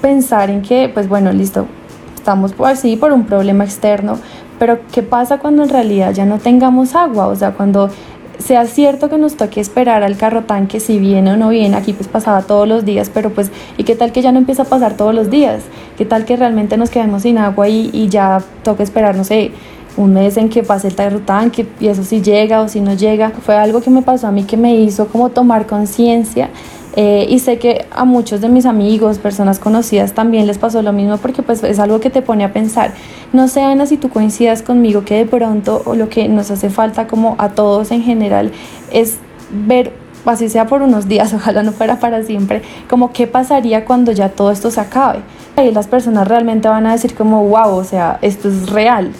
pensar 0.00 0.50
en 0.50 0.62
que, 0.62 0.88
pues 0.88 1.08
bueno, 1.08 1.32
listo, 1.32 1.66
estamos 2.14 2.54
así 2.64 2.96
por 2.96 3.12
un 3.12 3.24
problema 3.24 3.64
externo, 3.64 4.18
pero 4.58 4.78
¿qué 4.92 5.02
pasa 5.02 5.38
cuando 5.38 5.64
en 5.64 5.68
realidad 5.68 6.12
ya 6.12 6.24
no 6.24 6.38
tengamos 6.38 6.94
agua? 6.94 7.26
O 7.26 7.34
sea, 7.34 7.52
cuando 7.52 7.90
sea 8.38 8.66
cierto 8.66 9.08
que 9.08 9.18
nos 9.18 9.36
toque 9.36 9.60
esperar 9.60 10.02
al 10.02 10.16
carro 10.16 10.42
tanque 10.42 10.80
si 10.80 10.98
viene 10.98 11.32
o 11.32 11.36
no 11.36 11.50
viene, 11.50 11.76
aquí 11.76 11.92
pues 11.92 12.08
pasaba 12.08 12.42
todos 12.42 12.66
los 12.66 12.84
días, 12.84 13.10
pero 13.12 13.30
pues, 13.30 13.50
¿y 13.78 13.84
qué 13.84 13.94
tal 13.94 14.12
que 14.12 14.22
ya 14.22 14.32
no 14.32 14.38
empieza 14.38 14.62
a 14.62 14.66
pasar 14.66 14.96
todos 14.96 15.14
los 15.14 15.30
días? 15.30 15.62
¿Qué 15.96 16.04
tal 16.04 16.24
que 16.24 16.36
realmente 16.36 16.76
nos 16.76 16.90
quedemos 16.90 17.22
sin 17.22 17.38
agua 17.38 17.68
y, 17.68 17.90
y 17.92 18.08
ya 18.08 18.42
toque 18.62 18.82
esperar, 18.82 19.16
no 19.16 19.24
sé, 19.24 19.52
un 19.96 20.14
mes 20.14 20.36
en 20.36 20.48
que 20.48 20.62
pase 20.62 20.88
el 20.88 20.94
carro 20.94 21.20
tanque 21.20 21.66
y 21.78 21.88
eso 21.88 22.02
si 22.02 22.22
llega 22.22 22.60
o 22.62 22.68
si 22.68 22.80
no 22.80 22.94
llega? 22.94 23.30
Fue 23.30 23.54
algo 23.54 23.80
que 23.80 23.90
me 23.90 24.02
pasó 24.02 24.26
a 24.26 24.32
mí 24.32 24.44
que 24.44 24.56
me 24.56 24.74
hizo 24.74 25.06
como 25.08 25.28
tomar 25.28 25.66
conciencia 25.66 26.48
eh, 26.94 27.26
y 27.28 27.38
sé 27.38 27.58
que 27.58 27.86
a 27.90 28.04
muchos 28.04 28.40
de 28.40 28.48
mis 28.48 28.66
amigos, 28.66 29.18
personas 29.18 29.58
conocidas 29.58 30.12
también 30.12 30.46
les 30.46 30.58
pasó 30.58 30.82
lo 30.82 30.92
mismo 30.92 31.16
porque 31.16 31.42
pues 31.42 31.62
es 31.64 31.78
algo 31.78 32.00
que 32.00 32.10
te 32.10 32.22
pone 32.22 32.44
a 32.44 32.52
pensar. 32.52 32.92
No 33.32 33.48
sé 33.48 33.62
Ana 33.62 33.86
si 33.86 33.96
tú 33.96 34.10
coincidas 34.10 34.62
conmigo 34.62 35.04
que 35.04 35.16
de 35.16 35.26
pronto 35.26 35.82
o 35.86 35.94
lo 35.94 36.08
que 36.08 36.28
nos 36.28 36.50
hace 36.50 36.68
falta 36.68 37.06
como 37.06 37.34
a 37.38 37.50
todos 37.50 37.90
en 37.92 38.02
general 38.02 38.52
es 38.92 39.18
ver, 39.50 39.92
así 40.26 40.48
sea 40.48 40.66
por 40.66 40.82
unos 40.82 41.08
días, 41.08 41.32
ojalá 41.34 41.62
no 41.62 41.72
fuera 41.72 41.98
para 41.98 42.22
siempre, 42.24 42.62
como 42.88 43.12
qué 43.12 43.26
pasaría 43.26 43.84
cuando 43.84 44.12
ya 44.12 44.28
todo 44.28 44.50
esto 44.50 44.70
se 44.70 44.80
acabe. 44.80 45.20
Ahí 45.56 45.72
las 45.72 45.86
personas 45.86 46.28
realmente 46.28 46.68
van 46.68 46.86
a 46.86 46.92
decir 46.92 47.14
como, 47.14 47.46
wow, 47.46 47.74
o 47.74 47.84
sea, 47.84 48.18
esto 48.22 48.48
es 48.48 48.70
real. 48.70 49.12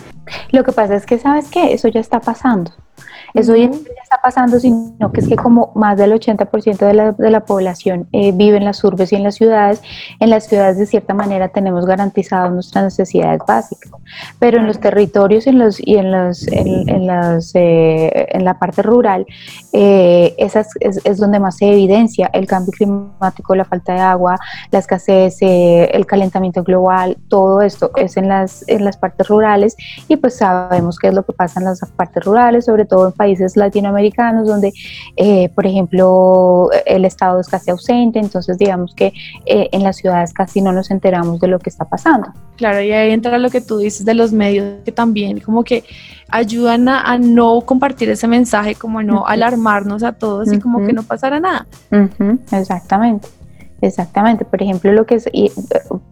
Lo 0.51 0.65
que 0.65 0.73
pasa 0.73 0.95
es 0.95 1.05
que, 1.05 1.19
¿sabes 1.19 1.49
qué? 1.51 1.75
Eso 1.75 1.89
ya 1.89 2.01
está 2.01 2.21
pasando. 2.21 2.71
Eso 3.35 3.57
ya 3.57 3.67
está 3.67 4.21
pasando, 4.23 4.61
sino 4.61 5.13
que 5.13 5.21
es 5.21 5.29
que 5.29 5.37
como 5.37 5.73
más 5.75 5.97
del 5.97 6.13
80% 6.13 6.79
de 6.79 6.95
la, 6.95 7.13
de 7.13 7.31
la 7.31 7.41
población 7.45 8.09
eh, 8.13 8.33
vive 8.33 8.57
en 8.59 8.65
las 8.65 8.83
urbes 8.85 9.13
y 9.13 9.17
en 9.17 9.23
las 9.23 9.37
ciudades, 9.37 9.83
en 10.21 10.31
las 10.31 10.47
ciudades 10.47 10.79
de 10.79 10.87
cierta 10.87 11.15
manera 11.15 11.49
tenemos 11.49 11.87
garantizadas 11.87 12.53
nuestras 12.53 12.85
necesidades 12.85 13.41
básicas, 13.47 13.91
pero 14.39 14.59
en 14.59 14.67
los 14.67 14.79
territorios 14.81 15.47
en 15.47 15.59
los, 15.59 15.81
y 15.81 15.97
en, 15.97 16.13
los, 16.13 16.47
en, 16.49 17.07
las, 17.07 17.53
eh, 17.55 18.27
en 18.31 18.45
la 18.45 18.59
parte 18.59 18.83
rural, 18.83 19.27
eh, 19.73 20.35
esas 20.39 20.69
es, 20.81 21.01
es, 21.05 21.19
donde 21.19 21.41
más 21.41 21.57
se 21.57 21.71
evidencia 21.71 22.31
el 22.33 22.47
cambio 22.47 22.73
climático, 22.73 23.55
la 23.55 23.65
falta 23.65 23.95
de 23.95 24.01
agua, 24.01 24.39
la 24.71 24.79
escasez, 24.79 25.39
el 25.41 26.07
calentamiento 26.07 26.63
global, 26.63 27.17
todo 27.29 27.63
esto 27.63 27.91
es 27.97 28.17
en 28.17 28.29
las, 28.29 28.65
en 28.69 28.85
las 28.85 28.97
partes 28.97 29.29
rurales. 29.29 29.77
Y 30.09 30.17
pues 30.17 30.37
sabemos 30.37 30.99
qué 30.99 31.09
es 31.09 31.15
lo 31.15 31.25
que 31.25 31.33
pasa 31.33 31.61
en 31.61 31.67
las 31.67 31.81
partes 31.97 32.25
rurales, 32.25 32.65
sobre 32.67 32.85
todo 32.85 33.07
en 33.07 33.13
países 33.23 33.57
latinoamericanos 33.57 34.49
donde, 34.49 34.73
eh, 35.17 35.49
por 35.55 35.65
ejemplo, 35.65 36.71
el 36.87 37.05
Estado 37.05 37.39
es 37.39 37.47
casi 37.47 37.71
ausente, 37.71 38.19
entonces 38.19 38.59
digamos 38.59 38.97
que 38.97 39.13
eh, 39.47 39.69
en 39.71 39.85
las 39.85 39.99
ciudades 39.99 40.33
casi 40.33 40.61
no 40.61 40.73
nos 40.73 40.91
enteramos 40.91 41.39
de 41.39 41.47
lo 41.47 41.61
que 41.61 41.71
está 41.71 41.85
pasando. 41.85 42.33
Claro, 42.57 42.81
y 42.83 42.91
ahí 42.91 43.13
entra 43.13 43.39
lo 43.39 43.49
que 43.49 43.61
tú 43.61 43.79
dices 43.79 44.05
de 44.05 44.15
los 44.15 44.33
medios 44.33 44.65
que 44.85 44.91
también 44.91 45.39
como 45.39 45.63
que 45.63 45.85
ayudan 46.31 46.89
a, 46.89 47.17
no 47.19 47.61
compartir 47.61 48.11
ese 48.11 48.27
mensaje, 48.27 48.75
como 48.75 48.99
a 48.99 49.03
no 49.05 49.27
alarmarnos 49.27 50.03
a 50.03 50.13
todos 50.13 50.53
y 50.53 50.59
como 50.59 50.85
que 50.85 50.93
no 50.93 51.05
pasara 51.05 51.39
nada. 51.39 51.67
Exactamente. 52.51 53.29
Exactamente, 53.83 54.45
por 54.45 54.63
ejemplo, 54.63 54.93
lo 54.93 55.07
que 55.07 55.17
es, 55.17 55.29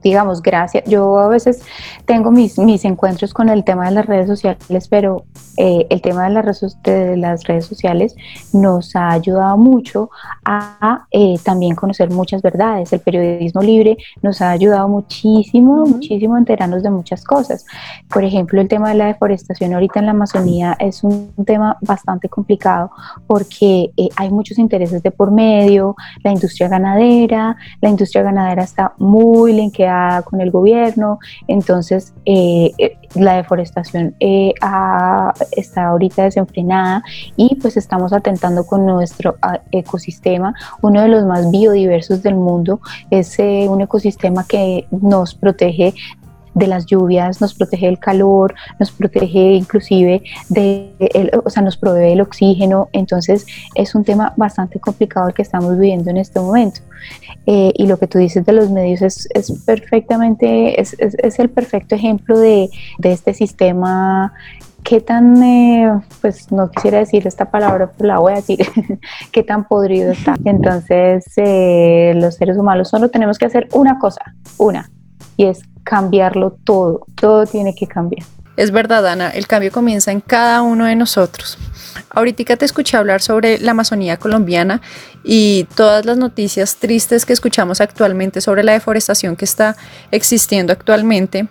digamos, 0.02 0.42
gracias, 0.42 0.82
yo 0.86 1.16
a 1.18 1.28
veces 1.28 1.62
tengo 2.04 2.32
mis, 2.32 2.58
mis 2.58 2.84
encuentros 2.84 3.32
con 3.32 3.48
el 3.48 3.62
tema 3.62 3.88
de 3.88 3.92
las 3.92 4.06
redes 4.06 4.26
sociales, 4.26 4.88
pero 4.88 5.24
eh, 5.56 5.86
el 5.88 6.02
tema 6.02 6.24
de 6.24 6.30
las, 6.30 6.44
redes, 6.44 6.76
de 6.82 7.16
las 7.16 7.44
redes 7.44 7.66
sociales 7.66 8.16
nos 8.52 8.96
ha 8.96 9.10
ayudado 9.10 9.56
mucho 9.56 10.10
a 10.44 11.06
eh, 11.12 11.36
también 11.44 11.76
conocer 11.76 12.10
muchas 12.10 12.42
verdades. 12.42 12.92
El 12.92 13.00
periodismo 13.00 13.62
libre 13.62 13.98
nos 14.20 14.42
ha 14.42 14.50
ayudado 14.50 14.88
muchísimo, 14.88 15.86
muchísimo 15.86 16.34
a 16.34 16.38
enterarnos 16.38 16.82
de 16.82 16.90
muchas 16.90 17.22
cosas. 17.22 17.64
Por 18.08 18.24
ejemplo, 18.24 18.60
el 18.60 18.66
tema 18.66 18.88
de 18.88 18.96
la 18.96 19.06
deforestación 19.06 19.74
ahorita 19.74 20.00
en 20.00 20.06
la 20.06 20.12
Amazonía 20.12 20.76
es 20.80 21.04
un 21.04 21.32
tema 21.46 21.76
bastante 21.82 22.28
complicado 22.28 22.90
porque 23.28 23.92
eh, 23.96 24.08
hay 24.16 24.30
muchos 24.30 24.58
intereses 24.58 25.04
de 25.04 25.12
por 25.12 25.30
medio, 25.30 25.94
la 26.24 26.32
industria 26.32 26.68
ganadera, 26.68 27.56
la 27.80 27.88
industria 27.88 28.22
ganadera 28.22 28.62
está 28.62 28.94
muy 28.98 29.52
linkeada 29.52 30.22
con 30.22 30.40
el 30.40 30.50
gobierno, 30.50 31.18
entonces 31.48 32.12
eh, 32.24 32.72
eh, 32.78 32.96
la 33.14 33.34
deforestación 33.34 34.14
eh, 34.20 34.52
está 35.52 35.88
ahorita 35.88 36.24
desenfrenada 36.24 37.02
y 37.36 37.56
pues 37.56 37.76
estamos 37.76 38.12
atentando 38.12 38.64
con 38.66 38.86
nuestro 38.86 39.36
ah, 39.42 39.60
ecosistema, 39.72 40.54
uno 40.82 41.02
de 41.02 41.08
los 41.08 41.24
más 41.24 41.50
biodiversos 41.50 42.22
del 42.22 42.34
mundo, 42.34 42.80
es 43.10 43.38
un 43.38 43.80
ecosistema 43.80 44.44
que 44.46 44.86
nos 44.90 45.34
protege 45.34 45.94
de 46.54 46.66
las 46.66 46.86
lluvias, 46.86 47.40
nos 47.40 47.54
protege 47.54 47.86
del 47.86 47.98
calor, 47.98 48.54
nos 48.78 48.90
protege 48.90 49.52
inclusive 49.52 50.22
de, 50.48 51.30
o 51.44 51.50
sea, 51.50 51.62
nos 51.62 51.76
provee 51.76 52.12
el 52.12 52.20
oxígeno. 52.20 52.88
Entonces 52.92 53.46
es 53.74 53.94
un 53.94 54.04
tema 54.04 54.34
bastante 54.36 54.80
complicado 54.80 55.28
el 55.28 55.34
que 55.34 55.42
estamos 55.42 55.78
viviendo 55.78 56.10
en 56.10 56.16
este 56.16 56.40
momento. 56.40 56.80
Eh, 57.46 57.72
y 57.74 57.86
lo 57.86 57.98
que 57.98 58.06
tú 58.06 58.18
dices 58.18 58.44
de 58.44 58.52
los 58.52 58.70
medios 58.70 59.00
es, 59.02 59.28
es 59.34 59.50
perfectamente, 59.64 60.80
es, 60.80 60.94
es, 60.98 61.38
el 61.38 61.48
perfecto 61.48 61.94
ejemplo 61.94 62.38
de, 62.38 62.68
de 62.98 63.12
este 63.12 63.32
sistema 63.32 64.32
qué 64.82 65.00
tan, 65.00 65.42
eh, 65.42 66.00
pues 66.20 66.50
no 66.52 66.70
quisiera 66.70 66.98
decir 66.98 67.26
esta 67.26 67.50
palabra, 67.50 67.92
pero 67.96 68.08
la 68.08 68.18
voy 68.18 68.32
a 68.32 68.36
decir, 68.36 68.58
qué 69.32 69.42
tan 69.42 69.66
podrido 69.66 70.12
está. 70.12 70.34
Entonces, 70.44 71.24
eh, 71.36 72.12
los 72.16 72.36
seres 72.36 72.56
humanos 72.56 72.88
solo 72.88 73.10
tenemos 73.10 73.38
que 73.38 73.46
hacer 73.46 73.68
una 73.72 73.98
cosa, 73.98 74.34
una, 74.58 74.90
y 75.36 75.46
es 75.46 75.62
cambiarlo 75.84 76.56
todo, 76.64 77.06
todo 77.14 77.46
tiene 77.46 77.74
que 77.74 77.86
cambiar. 77.86 78.26
Es 78.56 78.72
verdad, 78.72 79.06
Ana, 79.06 79.30
el 79.30 79.46
cambio 79.46 79.72
comienza 79.72 80.12
en 80.12 80.20
cada 80.20 80.60
uno 80.60 80.84
de 80.84 80.94
nosotros. 80.94 81.56
Ahorita 82.10 82.56
te 82.56 82.64
escuché 82.64 82.96
hablar 82.96 83.22
sobre 83.22 83.58
la 83.58 83.70
Amazonía 83.70 84.18
colombiana 84.18 84.82
y 85.24 85.66
todas 85.76 86.04
las 86.04 86.18
noticias 86.18 86.76
tristes 86.76 87.24
que 87.24 87.32
escuchamos 87.32 87.80
actualmente 87.80 88.40
sobre 88.40 88.62
la 88.62 88.72
deforestación 88.72 89.36
que 89.36 89.44
está 89.44 89.76
existiendo 90.10 90.72
actualmente. 90.72 91.48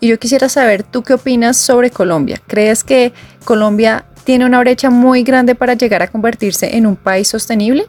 Y 0.00 0.08
yo 0.08 0.18
quisiera 0.18 0.48
saber, 0.48 0.82
¿tú 0.82 1.02
qué 1.02 1.14
opinas 1.14 1.56
sobre 1.56 1.90
Colombia? 1.90 2.40
¿Crees 2.46 2.84
que 2.84 3.12
Colombia 3.44 4.06
tiene 4.24 4.46
una 4.46 4.60
brecha 4.60 4.88
muy 4.88 5.24
grande 5.24 5.54
para 5.54 5.74
llegar 5.74 6.02
a 6.02 6.08
convertirse 6.08 6.76
en 6.76 6.86
un 6.86 6.96
país 6.96 7.28
sostenible? 7.28 7.86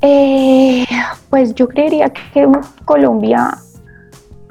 Eh, 0.00 0.84
pues 1.30 1.54
yo 1.54 1.68
creería 1.68 2.10
que 2.10 2.46
Colombia 2.84 3.58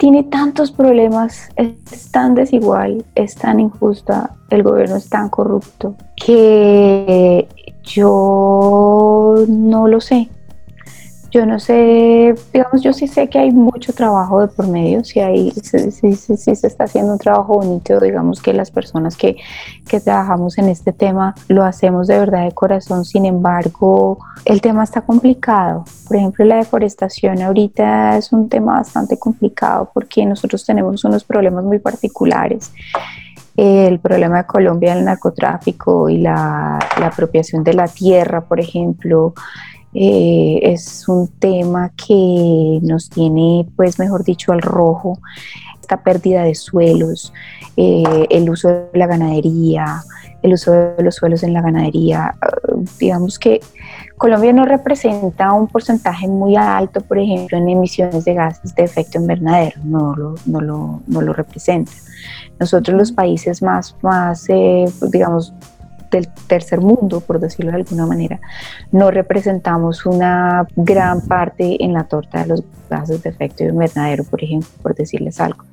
tiene 0.02 0.24
tantos 0.24 0.72
problemas, 0.72 1.50
es 1.58 2.10
tan 2.10 2.34
desigual, 2.34 3.06
es 3.14 3.36
tan 3.36 3.60
injusta, 3.60 4.32
el 4.50 4.64
gobierno 4.64 4.96
es 4.96 5.08
tan 5.08 5.30
corrupto, 5.30 5.94
que 6.16 7.48
yo 7.84 9.36
no 9.48 9.88
lo 9.88 10.02
sé. 10.02 10.28
Yo 11.32 11.46
no 11.46 11.60
sé, 11.60 12.36
digamos, 12.54 12.82
yo 12.82 12.92
sí 12.92 13.08
sé 13.08 13.30
que 13.30 13.40
hay 13.40 13.52
mucho 13.52 13.94
trabajo 13.94 14.42
de 14.42 14.48
por 14.50 14.68
medio, 14.68 15.02
si 15.06 15.22
hay, 15.22 15.52
sí, 15.52 16.16
se 16.16 16.68
está 16.68 16.84
haciendo 16.84 17.14
un 17.14 17.20
trabajo 17.20 17.54
bonito, 17.54 18.02
digamos 18.02 18.42
que 18.42 18.52
las 18.52 18.70
personas 18.70 19.16
que, 19.16 19.38
que 19.88 20.02
trabajamos 20.02 20.58
en 20.58 20.68
este 20.68 20.92
tema 20.92 21.34
lo 21.48 21.64
hacemos 21.64 22.08
de 22.08 22.20
verdad 22.20 22.44
de 22.44 22.52
corazón, 22.52 23.06
sin 23.06 23.26
embargo, 23.26 24.20
el 24.44 24.60
tema 24.60 24.84
está 24.84 25.02
complicado. 25.02 25.86
Por 26.08 26.18
ejemplo, 26.18 26.44
la 26.44 26.58
deforestación 26.58 27.42
ahorita 27.42 28.18
es 28.18 28.34
un 28.34 28.50
tema 28.50 28.74
bastante 28.74 29.18
complicado 29.18 29.90
porque 29.94 30.26
nosotros 30.26 30.66
tenemos 30.66 31.06
unos 31.06 31.24
problemas 31.24 31.64
muy 31.64 31.80
particulares 31.80 32.72
el 33.58 34.00
problema 34.00 34.38
de 34.38 34.46
Colombia, 34.46 34.94
el 34.94 35.06
narcotráfico 35.06 36.10
y 36.10 36.18
la, 36.18 36.80
la, 37.00 37.08
apropiación 37.08 37.64
de 37.64 37.74
la 37.74 37.88
tierra, 37.88 38.42
por 38.42 38.60
ejemplo, 38.60 39.34
eh, 39.94 40.60
es 40.64 41.08
un 41.08 41.28
tema 41.28 41.92
que 41.96 42.80
nos 42.82 43.10
tiene, 43.10 43.68
pues 43.76 44.00
mejor 44.00 44.24
dicho, 44.24 44.52
al 44.52 44.62
rojo, 44.62 45.20
esta 45.80 46.04
pérdida 46.04 46.44
de 46.44 46.56
suelos, 46.56 47.34
eh, 47.76 48.28
el 48.30 48.50
uso 48.50 48.70
de 48.70 48.90
la 48.94 49.08
ganadería, 49.08 50.04
el 50.42 50.54
uso 50.54 50.72
de 50.72 51.04
los 51.04 51.16
suelos 51.16 51.44
en 51.44 51.54
la 51.54 51.62
ganadería. 51.62 52.36
digamos 53.00 53.38
que 53.38 53.60
Colombia 54.18 54.54
no 54.54 54.66
representa 54.66 55.52
un 55.52 55.68
porcentaje 55.68 56.28
muy 56.28 56.56
alto, 56.56 57.02
por 57.02 57.18
ejemplo, 57.18 57.58
en 57.58 57.68
emisiones 57.70 58.24
de 58.24 58.36
gases 58.36 58.76
de 58.76 58.84
efecto 58.84 59.20
invernadero, 59.20 59.82
no 59.84 60.16
lo, 60.16 60.36
no 60.46 60.62
lo, 60.62 61.02
no 61.08 61.22
lo 61.22 61.34
representa. 61.34 61.92
Nosotros 62.60 62.96
los 62.96 63.12
países 63.12 63.64
más, 63.64 63.96
más 64.04 64.48
eh, 64.50 64.86
digamos, 65.12 65.54
del 66.12 66.28
tercer 66.48 66.82
mundo, 66.82 67.22
por 67.22 67.40
decirlo 67.40 67.72
de 67.72 67.78
alguna 67.78 68.06
manera, 68.06 68.40
no 68.92 69.10
representamos 69.10 70.06
una 70.06 70.68
gran 70.76 71.22
parte 71.22 71.84
en 71.84 71.94
la 71.94 72.04
torta 72.04 72.42
de 72.42 72.48
los 72.48 72.64
gases 72.90 73.24
de 73.24 73.30
efecto 73.30 73.64
invernadero, 73.64 74.24
por 74.26 74.44
ejemplo, 74.44 74.70
por 74.82 74.94
decirles 74.94 75.40
algo. 75.40 75.64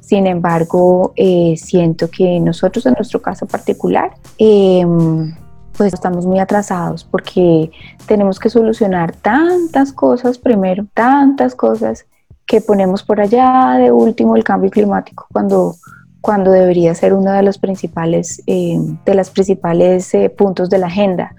Sin 0.00 0.26
embargo, 0.26 1.12
eh, 1.16 1.54
siento 1.56 2.08
que 2.10 2.38
nosotros 2.38 2.86
en 2.86 2.94
nuestro 2.94 3.20
caso 3.20 3.46
particular, 3.46 4.12
em, 4.38 5.34
pues 5.76 5.92
estamos 5.92 6.24
muy 6.24 6.38
atrasados 6.38 7.04
porque 7.04 7.70
tenemos 8.06 8.38
que 8.38 8.48
solucionar 8.48 9.12
tantas 9.16 9.92
cosas 9.92 10.38
primero, 10.38 10.86
tantas 10.94 11.54
cosas 11.54 12.06
que 12.46 12.60
ponemos 12.60 13.02
por 13.02 13.20
allá 13.20 13.76
de 13.78 13.90
último 13.90 14.36
el 14.36 14.44
cambio 14.44 14.70
climático 14.70 15.26
cuando 15.32 15.74
cuando 16.24 16.52
debería 16.52 16.94
ser 16.94 17.12
uno 17.12 17.32
de 17.32 17.42
los 17.42 17.58
principales, 17.58 18.42
eh, 18.46 18.78
de 19.04 19.14
las 19.14 19.28
principales 19.28 20.14
eh, 20.14 20.30
puntos 20.30 20.70
de 20.70 20.78
la 20.78 20.86
agenda. 20.86 21.34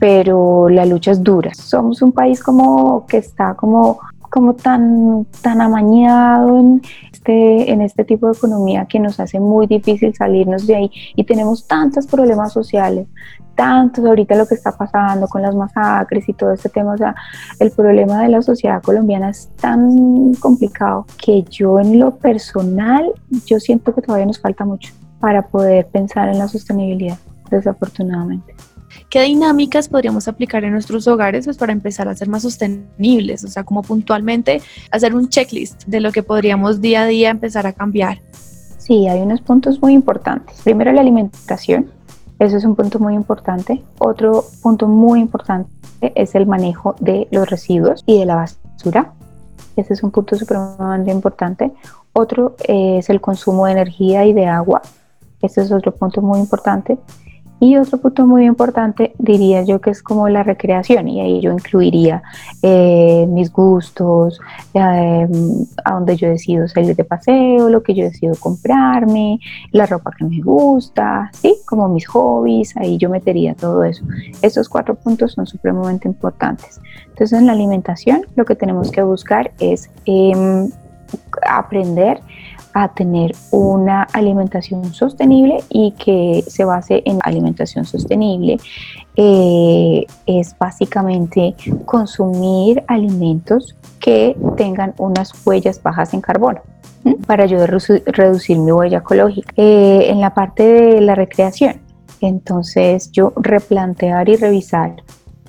Pero 0.00 0.70
la 0.70 0.86
lucha 0.86 1.10
es 1.10 1.22
dura. 1.22 1.52
Somos 1.52 2.00
un 2.00 2.12
país 2.12 2.42
como 2.42 3.04
que 3.04 3.18
está 3.18 3.52
como, 3.54 4.00
como 4.38 4.54
tan, 4.54 5.26
tan 5.42 5.60
amañado 5.60 6.60
en 6.60 6.80
este, 7.12 7.72
en 7.72 7.80
este 7.80 8.04
tipo 8.04 8.28
de 8.28 8.38
economía 8.38 8.86
que 8.86 9.00
nos 9.00 9.18
hace 9.18 9.40
muy 9.40 9.66
difícil 9.66 10.14
salirnos 10.14 10.64
de 10.68 10.76
ahí 10.76 10.90
y 11.16 11.24
tenemos 11.24 11.66
tantos 11.66 12.06
problemas 12.06 12.52
sociales, 12.52 13.08
tantos 13.56 14.04
ahorita 14.04 14.36
lo 14.36 14.46
que 14.46 14.54
está 14.54 14.78
pasando 14.78 15.26
con 15.26 15.42
las 15.42 15.56
masacres 15.56 16.28
y 16.28 16.34
todo 16.34 16.52
este 16.52 16.68
tema, 16.68 16.92
o 16.92 16.96
sea, 16.96 17.16
el 17.58 17.72
problema 17.72 18.22
de 18.22 18.28
la 18.28 18.40
sociedad 18.40 18.80
colombiana 18.80 19.30
es 19.30 19.48
tan 19.60 20.34
complicado 20.34 21.04
que 21.20 21.42
yo 21.50 21.80
en 21.80 21.98
lo 21.98 22.14
personal, 22.14 23.10
yo 23.44 23.58
siento 23.58 23.92
que 23.92 24.02
todavía 24.02 24.26
nos 24.26 24.38
falta 24.38 24.64
mucho 24.64 24.94
para 25.18 25.48
poder 25.48 25.88
pensar 25.88 26.28
en 26.28 26.38
la 26.38 26.46
sostenibilidad, 26.46 27.18
desafortunadamente. 27.50 28.54
¿Qué 29.08 29.22
dinámicas 29.22 29.88
podríamos 29.88 30.28
aplicar 30.28 30.64
en 30.64 30.72
nuestros 30.72 31.06
hogares 31.06 31.44
pues, 31.44 31.56
para 31.56 31.72
empezar 31.72 32.08
a 32.08 32.14
ser 32.14 32.28
más 32.28 32.42
sostenibles? 32.42 33.44
O 33.44 33.48
sea, 33.48 33.64
como 33.64 33.82
puntualmente 33.82 34.60
hacer 34.90 35.14
un 35.14 35.28
checklist 35.28 35.84
de 35.86 36.00
lo 36.00 36.12
que 36.12 36.22
podríamos 36.22 36.80
día 36.80 37.02
a 37.02 37.06
día 37.06 37.30
empezar 37.30 37.66
a 37.66 37.72
cambiar. 37.72 38.20
Sí, 38.78 39.06
hay 39.06 39.20
unos 39.20 39.40
puntos 39.40 39.80
muy 39.82 39.92
importantes. 39.92 40.60
Primero 40.62 40.92
la 40.92 41.02
alimentación, 41.02 41.90
eso 42.38 42.56
es 42.56 42.64
un 42.64 42.76
punto 42.76 42.98
muy 42.98 43.14
importante. 43.14 43.82
Otro 43.98 44.44
punto 44.62 44.86
muy 44.86 45.20
importante 45.20 45.70
es 46.14 46.34
el 46.34 46.46
manejo 46.46 46.94
de 47.00 47.26
los 47.30 47.50
residuos 47.50 48.04
y 48.06 48.18
de 48.18 48.26
la 48.26 48.36
basura. 48.36 49.12
Ese 49.76 49.94
es 49.94 50.02
un 50.02 50.10
punto 50.10 50.36
supremamente 50.36 51.10
importante. 51.10 51.72
Otro 52.12 52.56
es 52.60 53.10
el 53.10 53.20
consumo 53.20 53.66
de 53.66 53.72
energía 53.72 54.24
y 54.24 54.32
de 54.32 54.46
agua. 54.46 54.82
Ese 55.42 55.62
es 55.62 55.72
otro 55.72 55.94
punto 55.94 56.22
muy 56.22 56.38
importante. 56.38 56.98
Y 57.60 57.76
otro 57.76 57.98
punto 57.98 58.26
muy 58.26 58.44
importante 58.44 59.14
diría 59.18 59.62
yo 59.62 59.80
que 59.80 59.90
es 59.90 60.02
como 60.02 60.28
la 60.28 60.44
recreación 60.44 61.08
y 61.08 61.20
ahí 61.20 61.40
yo 61.40 61.52
incluiría 61.52 62.22
eh, 62.62 63.26
mis 63.28 63.52
gustos, 63.52 64.40
eh, 64.74 65.28
a 65.84 65.92
donde 65.92 66.16
yo 66.16 66.28
decido 66.28 66.68
salir 66.68 66.94
de 66.94 67.04
paseo, 67.04 67.68
lo 67.68 67.82
que 67.82 67.94
yo 67.94 68.04
decido 68.04 68.34
comprarme, 68.38 69.40
la 69.72 69.86
ropa 69.86 70.12
que 70.16 70.24
me 70.24 70.40
gusta, 70.40 71.30
¿sí? 71.32 71.56
como 71.66 71.88
mis 71.88 72.06
hobbies, 72.06 72.76
ahí 72.76 72.96
yo 72.96 73.10
metería 73.10 73.54
todo 73.54 73.82
eso. 73.82 74.04
Estos 74.40 74.68
cuatro 74.68 74.94
puntos 74.94 75.32
son 75.32 75.46
supremamente 75.46 76.06
importantes. 76.06 76.80
Entonces 77.08 77.38
en 77.38 77.46
la 77.46 77.52
alimentación 77.52 78.22
lo 78.36 78.44
que 78.44 78.54
tenemos 78.54 78.92
que 78.92 79.02
buscar 79.02 79.50
es 79.58 79.90
em, 80.04 80.70
aprender 81.48 82.20
a 82.74 82.88
tener 82.88 83.34
una 83.50 84.02
alimentación 84.12 84.92
sostenible 84.92 85.62
y 85.68 85.92
que 85.92 86.44
se 86.46 86.64
base 86.64 87.02
en 87.04 87.18
alimentación 87.22 87.84
sostenible 87.84 88.58
eh, 89.16 90.06
es 90.26 90.56
básicamente 90.58 91.54
consumir 91.84 92.84
alimentos 92.86 93.76
que 94.00 94.36
tengan 94.56 94.94
unas 94.98 95.32
huellas 95.46 95.82
bajas 95.82 96.14
en 96.14 96.20
carbono 96.20 96.60
para 97.26 97.44
ayudar 97.44 97.74
a 97.74 97.78
reducir 98.12 98.58
mi 98.58 98.72
huella 98.72 98.98
ecológica. 98.98 99.52
Eh, 99.56 100.10
en 100.10 100.20
la 100.20 100.34
parte 100.34 100.62
de 100.62 101.00
la 101.00 101.14
recreación, 101.14 101.80
entonces 102.20 103.10
yo 103.12 103.32
replantear 103.36 104.28
y 104.28 104.36
revisar 104.36 104.96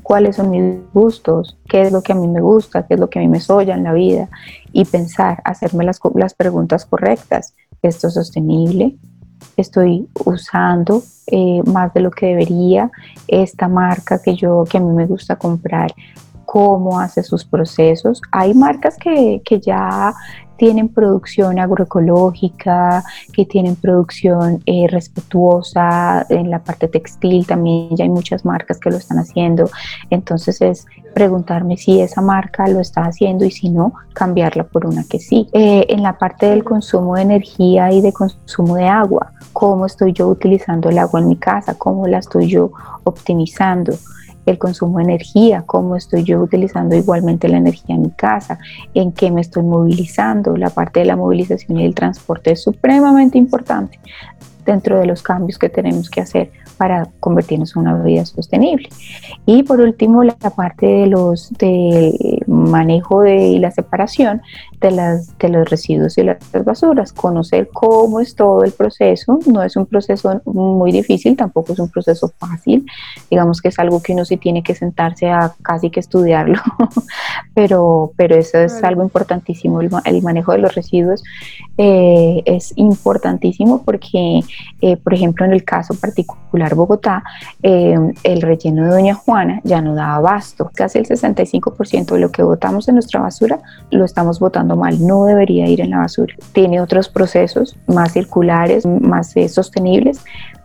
cuáles 0.03 0.37
son 0.37 0.49
mis 0.49 0.63
gustos, 0.91 1.57
qué 1.67 1.83
es 1.83 1.91
lo 1.91 2.01
que 2.01 2.13
a 2.13 2.15
mí 2.15 2.27
me 2.27 2.41
gusta, 2.41 2.87
qué 2.87 2.95
es 2.95 2.99
lo 2.99 3.09
que 3.09 3.19
a 3.19 3.21
mí 3.21 3.27
me 3.27 3.39
soya 3.39 3.75
en 3.75 3.83
la 3.83 3.93
vida 3.93 4.29
y 4.71 4.85
pensar, 4.85 5.41
hacerme 5.45 5.85
las, 5.85 5.99
las 6.15 6.33
preguntas 6.33 6.85
correctas. 6.85 7.53
¿Esto 7.81 8.07
es 8.07 8.13
sostenible? 8.13 8.97
¿Estoy 9.55 10.07
usando 10.25 11.03
eh, 11.27 11.61
más 11.65 11.93
de 11.93 12.01
lo 12.01 12.11
que 12.11 12.27
debería? 12.27 12.91
¿Esta 13.27 13.67
marca 13.67 14.21
que, 14.21 14.35
yo, 14.35 14.63
que 14.69 14.77
a 14.77 14.81
mí 14.81 14.91
me 14.91 15.05
gusta 15.05 15.37
comprar 15.37 15.93
cómo 16.51 16.99
hace 16.99 17.21
sus 17.21 17.45
procesos. 17.45 18.23
Hay 18.31 18.55
marcas 18.55 18.97
que, 18.97 19.39
que, 19.45 19.59
ya 19.59 20.15
tienen 20.59 20.89
producción 20.89 21.57
agroecológica, 21.57 23.03
que 23.31 23.45
tienen 23.45 23.77
producción 23.77 24.61
eh, 24.65 24.87
respetuosa 24.89 26.25
en 26.29 26.51
la 26.51 26.59
parte 26.59 26.89
textil, 26.89 27.47
también 27.47 27.95
ya 27.95 28.03
hay 28.03 28.09
muchas 28.09 28.43
marcas 28.43 28.77
que 28.77 28.91
lo 28.91 28.97
están 28.97 29.19
haciendo. 29.19 29.69
Entonces 30.09 30.61
es 30.61 30.85
preguntarme 31.15 31.77
si 31.77 32.01
esa 32.01 32.21
marca 32.21 32.67
lo 32.67 32.81
está 32.81 33.05
haciendo 33.05 33.45
y 33.45 33.51
si 33.51 33.69
no, 33.69 33.93
cambiarla 34.13 34.65
por 34.65 34.85
una 34.85 35.05
que 35.05 35.19
sí. 35.19 35.47
Eh, 35.53 35.85
en 35.87 36.03
la 36.03 36.17
parte 36.17 36.47
del 36.47 36.65
consumo 36.65 37.15
de 37.15 37.21
energía 37.21 37.91
y 37.93 38.01
de 38.01 38.11
consumo 38.11 38.75
de 38.75 38.87
agua, 38.87 39.31
cómo 39.53 39.85
estoy 39.85 40.11
yo 40.11 40.27
utilizando 40.27 40.89
el 40.89 40.97
agua 40.97 41.21
en 41.21 41.29
mi 41.29 41.37
casa, 41.37 41.75
cómo 41.75 42.05
la 42.05 42.17
estoy 42.17 42.47
yo 42.47 42.71
optimizando 43.05 43.93
el 44.45 44.57
consumo 44.57 44.97
de 44.97 45.05
energía, 45.05 45.63
cómo 45.65 45.95
estoy 45.95 46.23
yo 46.23 46.41
utilizando 46.41 46.95
igualmente 46.95 47.47
la 47.47 47.57
energía 47.57 47.95
en 47.95 48.01
mi 48.03 48.11
casa, 48.11 48.59
en 48.93 49.11
qué 49.11 49.31
me 49.31 49.41
estoy 49.41 49.63
movilizando. 49.63 50.57
La 50.57 50.69
parte 50.69 51.01
de 51.01 51.05
la 51.05 51.15
movilización 51.15 51.79
y 51.79 51.85
el 51.85 51.95
transporte 51.95 52.51
es 52.51 52.63
supremamente 52.63 53.37
importante 53.37 53.99
dentro 54.65 54.99
de 54.99 55.05
los 55.05 55.23
cambios 55.23 55.57
que 55.57 55.69
tenemos 55.69 56.09
que 56.09 56.21
hacer 56.21 56.51
para 56.77 57.09
convertirnos 57.19 57.75
en 57.75 57.81
una 57.81 58.01
vida 58.01 58.25
sostenible. 58.25 58.87
Y 59.45 59.63
por 59.63 59.81
último, 59.81 60.23
la 60.23 60.35
parte 60.35 60.85
de 60.85 61.07
los 61.07 61.51
del 61.53 62.43
manejo 62.47 63.21
de, 63.21 63.47
y 63.47 63.59
la 63.59 63.71
separación 63.71 64.41
de, 64.81 64.91
las, 64.91 65.37
de 65.37 65.49
los 65.49 65.69
residuos 65.69 66.17
y 66.17 66.23
las 66.23 66.37
basuras, 66.63 67.11
conocer 67.13 67.69
cómo 67.73 68.19
es 68.19 68.35
todo 68.35 68.63
el 68.63 68.71
proceso, 68.71 69.39
no 69.45 69.61
es 69.63 69.75
un 69.75 69.85
proceso 69.85 70.41
muy 70.45 70.91
difícil, 70.91 71.35
tampoco 71.35 71.73
es 71.73 71.79
un 71.79 71.89
proceso 71.89 72.31
fácil, 72.37 72.85
digamos 73.29 73.61
que 73.61 73.69
es 73.69 73.79
algo 73.79 74.01
que 74.01 74.13
uno 74.13 74.25
sí 74.25 74.37
tiene 74.37 74.63
que 74.63 74.75
sentarse 74.75 75.29
a 75.29 75.53
casi 75.61 75.89
que 75.89 75.99
estudiarlo, 75.99 76.59
pero, 77.53 78.13
pero 78.15 78.35
eso 78.35 78.57
es 78.57 78.81
algo 78.83 79.03
importantísimo, 79.03 79.81
el, 79.81 79.89
el, 80.05 80.21
manejo 80.21 80.53
de 80.53 80.59
los 80.59 80.75
residuos 80.75 81.23
eh, 81.77 82.41
es 82.45 82.73
importantísimo 82.75 83.83
porque, 83.83 84.41
eh, 84.81 84.97
por 84.97 85.13
ejemplo, 85.13 85.45
en 85.45 85.53
el 85.53 85.63
caso 85.63 85.93
particular 85.93 86.75
Bogotá, 86.75 87.23
eh, 87.63 87.97
el 88.23 88.41
relleno 88.41 88.85
de 88.85 88.89
Doña 88.89 89.13
Juana 89.13 89.61
ya 89.63 89.81
no 89.81 89.95
da 89.95 90.15
abasto. 90.15 90.71
Casi 90.73 90.99
el 90.99 91.05
65% 91.05 92.13
de 92.13 92.19
lo 92.19 92.31
que 92.31 92.43
botamos 92.43 92.87
en 92.87 92.95
nuestra 92.95 93.21
basura 93.21 93.59
lo 93.91 94.05
estamos 94.05 94.39
botando 94.39 94.68
mal, 94.75 95.05
no 95.05 95.25
debería 95.25 95.67
ir 95.67 95.81
en 95.81 95.91
la 95.91 95.99
basura. 95.99 96.33
Tiene 96.53 96.81
otros 96.81 97.09
procesos 97.09 97.75
más 97.87 98.13
circulares, 98.13 98.85
más 98.85 99.35
eh, 99.37 99.49
sostenibles 99.49 100.21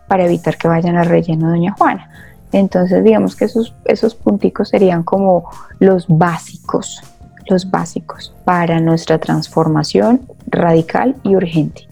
para 0.07 0.25
evitar 0.25 0.57
que 0.57 0.67
vayan 0.67 0.97
al 0.97 1.07
relleno 1.07 1.47
de 1.47 1.57
Doña 1.57 1.73
Juana. 1.73 2.09
Entonces, 2.51 3.03
digamos 3.03 3.35
que 3.35 3.45
esos, 3.45 3.73
esos 3.85 4.15
punticos 4.15 4.69
serían 4.69 5.03
como 5.03 5.49
los 5.79 6.05
básicos, 6.07 7.01
los 7.49 7.69
básicos 7.69 8.33
para 8.45 8.79
nuestra 8.79 9.17
transformación 9.17 10.21
radical 10.47 11.15
y 11.23 11.35
urgente. 11.35 11.87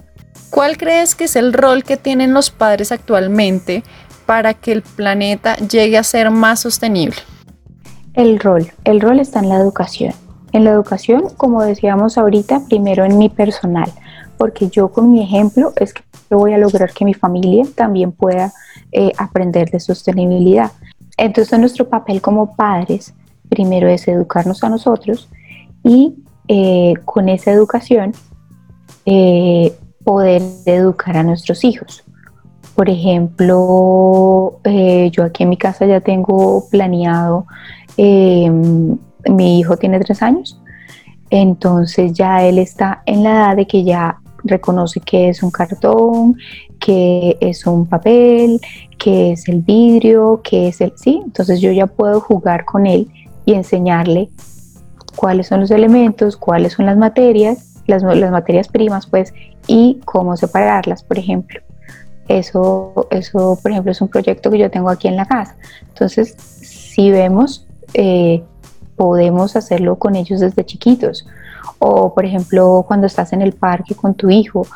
¿Cuál 0.50 0.78
crees 0.78 1.16
que 1.16 1.24
es 1.24 1.36
el 1.36 1.52
rol 1.52 1.84
que 1.84 1.98
tienen 1.98 2.34
los 2.34 2.52
padres 2.52 2.92
actualmente 2.92 3.84
para 4.26 4.54
que 4.54 4.72
el 4.72 4.84
planeta 4.84 5.56
llegue 5.58 5.98
a 5.98 6.04
ser 6.04 6.30
más 6.30 6.62
sostenible? 6.62 7.18
El 8.14 8.40
rol, 8.40 8.72
el 8.84 9.02
rol 9.02 9.20
está 9.20 9.40
en 9.40 9.50
la 9.50 9.56
educación. 9.56 10.14
En 10.54 10.64
la 10.64 10.70
educación, 10.70 11.24
como 11.36 11.64
decíamos 11.64 12.18
ahorita, 12.18 12.62
primero 12.68 13.04
en 13.04 13.18
mi 13.18 13.28
personal, 13.28 13.92
porque 14.38 14.70
yo 14.70 14.90
con 14.90 15.12
mi 15.12 15.24
ejemplo 15.24 15.74
es 15.78 15.94
que 15.94 16.04
voy 16.30 16.54
a 16.54 16.60
lograr 16.60 16.94
que 16.94 17.06
mi 17.06 17.16
familia 17.16 17.66
también 17.76 18.12
pueda 18.12 18.54
eh, 18.92 19.12
aprender 19.18 19.72
de 19.72 19.80
sostenibilidad. 19.80 20.72
Entonces 21.18 21.58
nuestro 21.60 21.90
papel 21.90 22.22
como 22.22 22.56
padres, 22.56 23.16
primero 23.50 23.88
es 23.88 24.08
educarnos 24.08 24.64
a 24.64 24.70
nosotros 24.70 25.28
y 25.84 26.16
eh, 26.48 26.94
con 27.04 27.30
esa 27.30 27.52
educación 27.52 28.14
eh, 29.06 29.76
poder 30.04 30.44
educar 30.66 31.18
a 31.18 31.24
nuestros 31.24 31.64
hijos. 31.64 32.04
Por 32.76 32.90
ejemplo, 32.90 34.60
yo 35.12 35.24
aquí 35.24 35.44
en 35.44 35.50
mi 35.50 35.58
casa 35.58 35.86
ya 35.86 36.02
tengo 36.02 36.68
planeado, 36.70 37.46
em, 37.98 38.98
mi 39.30 39.60
hijo 39.60 39.78
tiene 39.78 40.00
tres 40.00 40.22
años, 40.22 40.60
entonces 41.30 42.14
ya 42.14 42.44
él 42.44 42.60
está 42.60 43.02
en 43.06 43.24
la 43.24 43.32
edad 43.32 43.56
de 43.56 43.68
que 43.68 43.84
ya 43.84 44.20
reconoce 44.44 45.00
que 45.00 45.30
es 45.30 45.42
un 45.42 45.52
cartón, 45.52 46.38
que 46.80 47.38
es 47.40 47.66
un 47.66 47.86
papel, 47.86 48.60
que 48.98 49.32
es 49.32 49.48
el 49.48 49.62
vidrio, 49.62 50.42
que 50.44 50.68
es 50.68 50.82
el... 50.82 50.94
Sí, 50.96 51.22
entonces 51.24 51.62
yo 51.62 51.72
ya 51.72 51.88
puedo 51.88 52.20
jugar 52.20 52.66
con 52.66 52.86
él 52.86 53.08
y 53.46 53.54
enseñarle 53.54 54.30
cuáles 55.16 55.48
son 55.48 55.62
los 55.62 55.72
elementos, 55.72 56.38
cuáles 56.38 56.74
son 56.74 56.86
las 56.86 56.98
materias, 56.98 57.82
las, 57.88 58.04
materias 58.04 58.68
primas, 58.68 59.08
pues, 59.08 59.34
y 59.68 60.02
cómo 60.06 60.36
separarlas, 60.38 61.04
por 61.04 61.18
ejemplo. 61.18 61.62
Eso, 62.28 63.08
eso, 63.12 63.58
por 63.62 63.72
ejemplo, 63.72 63.92
es 63.92 64.02
un 64.02 64.08
proyecto 64.08 64.50
que 64.50 64.58
yo 64.58 64.72
tengo 64.72 64.90
aquí 64.90 65.08
en 65.08 65.18
la 65.18 65.26
casa. 65.26 65.56
Entonces, 65.90 66.36
si 66.38 67.12
vemos, 67.12 67.68
eh, 67.94 68.44
podemos 68.96 69.56
hacerlo 69.56 69.98
con 69.98 70.16
ellos 70.16 70.40
desde 70.40 70.66
chiquitos. 70.66 71.26
O, 71.80 72.14
por 72.14 72.26
ejemplo, 72.26 72.86
cuando 72.88 73.08
estás 73.08 73.34
en 73.34 73.42
el 73.42 73.54
parque 73.54 73.96
con 73.96 74.14
tu 74.14 74.30
hijo, 74.30 74.68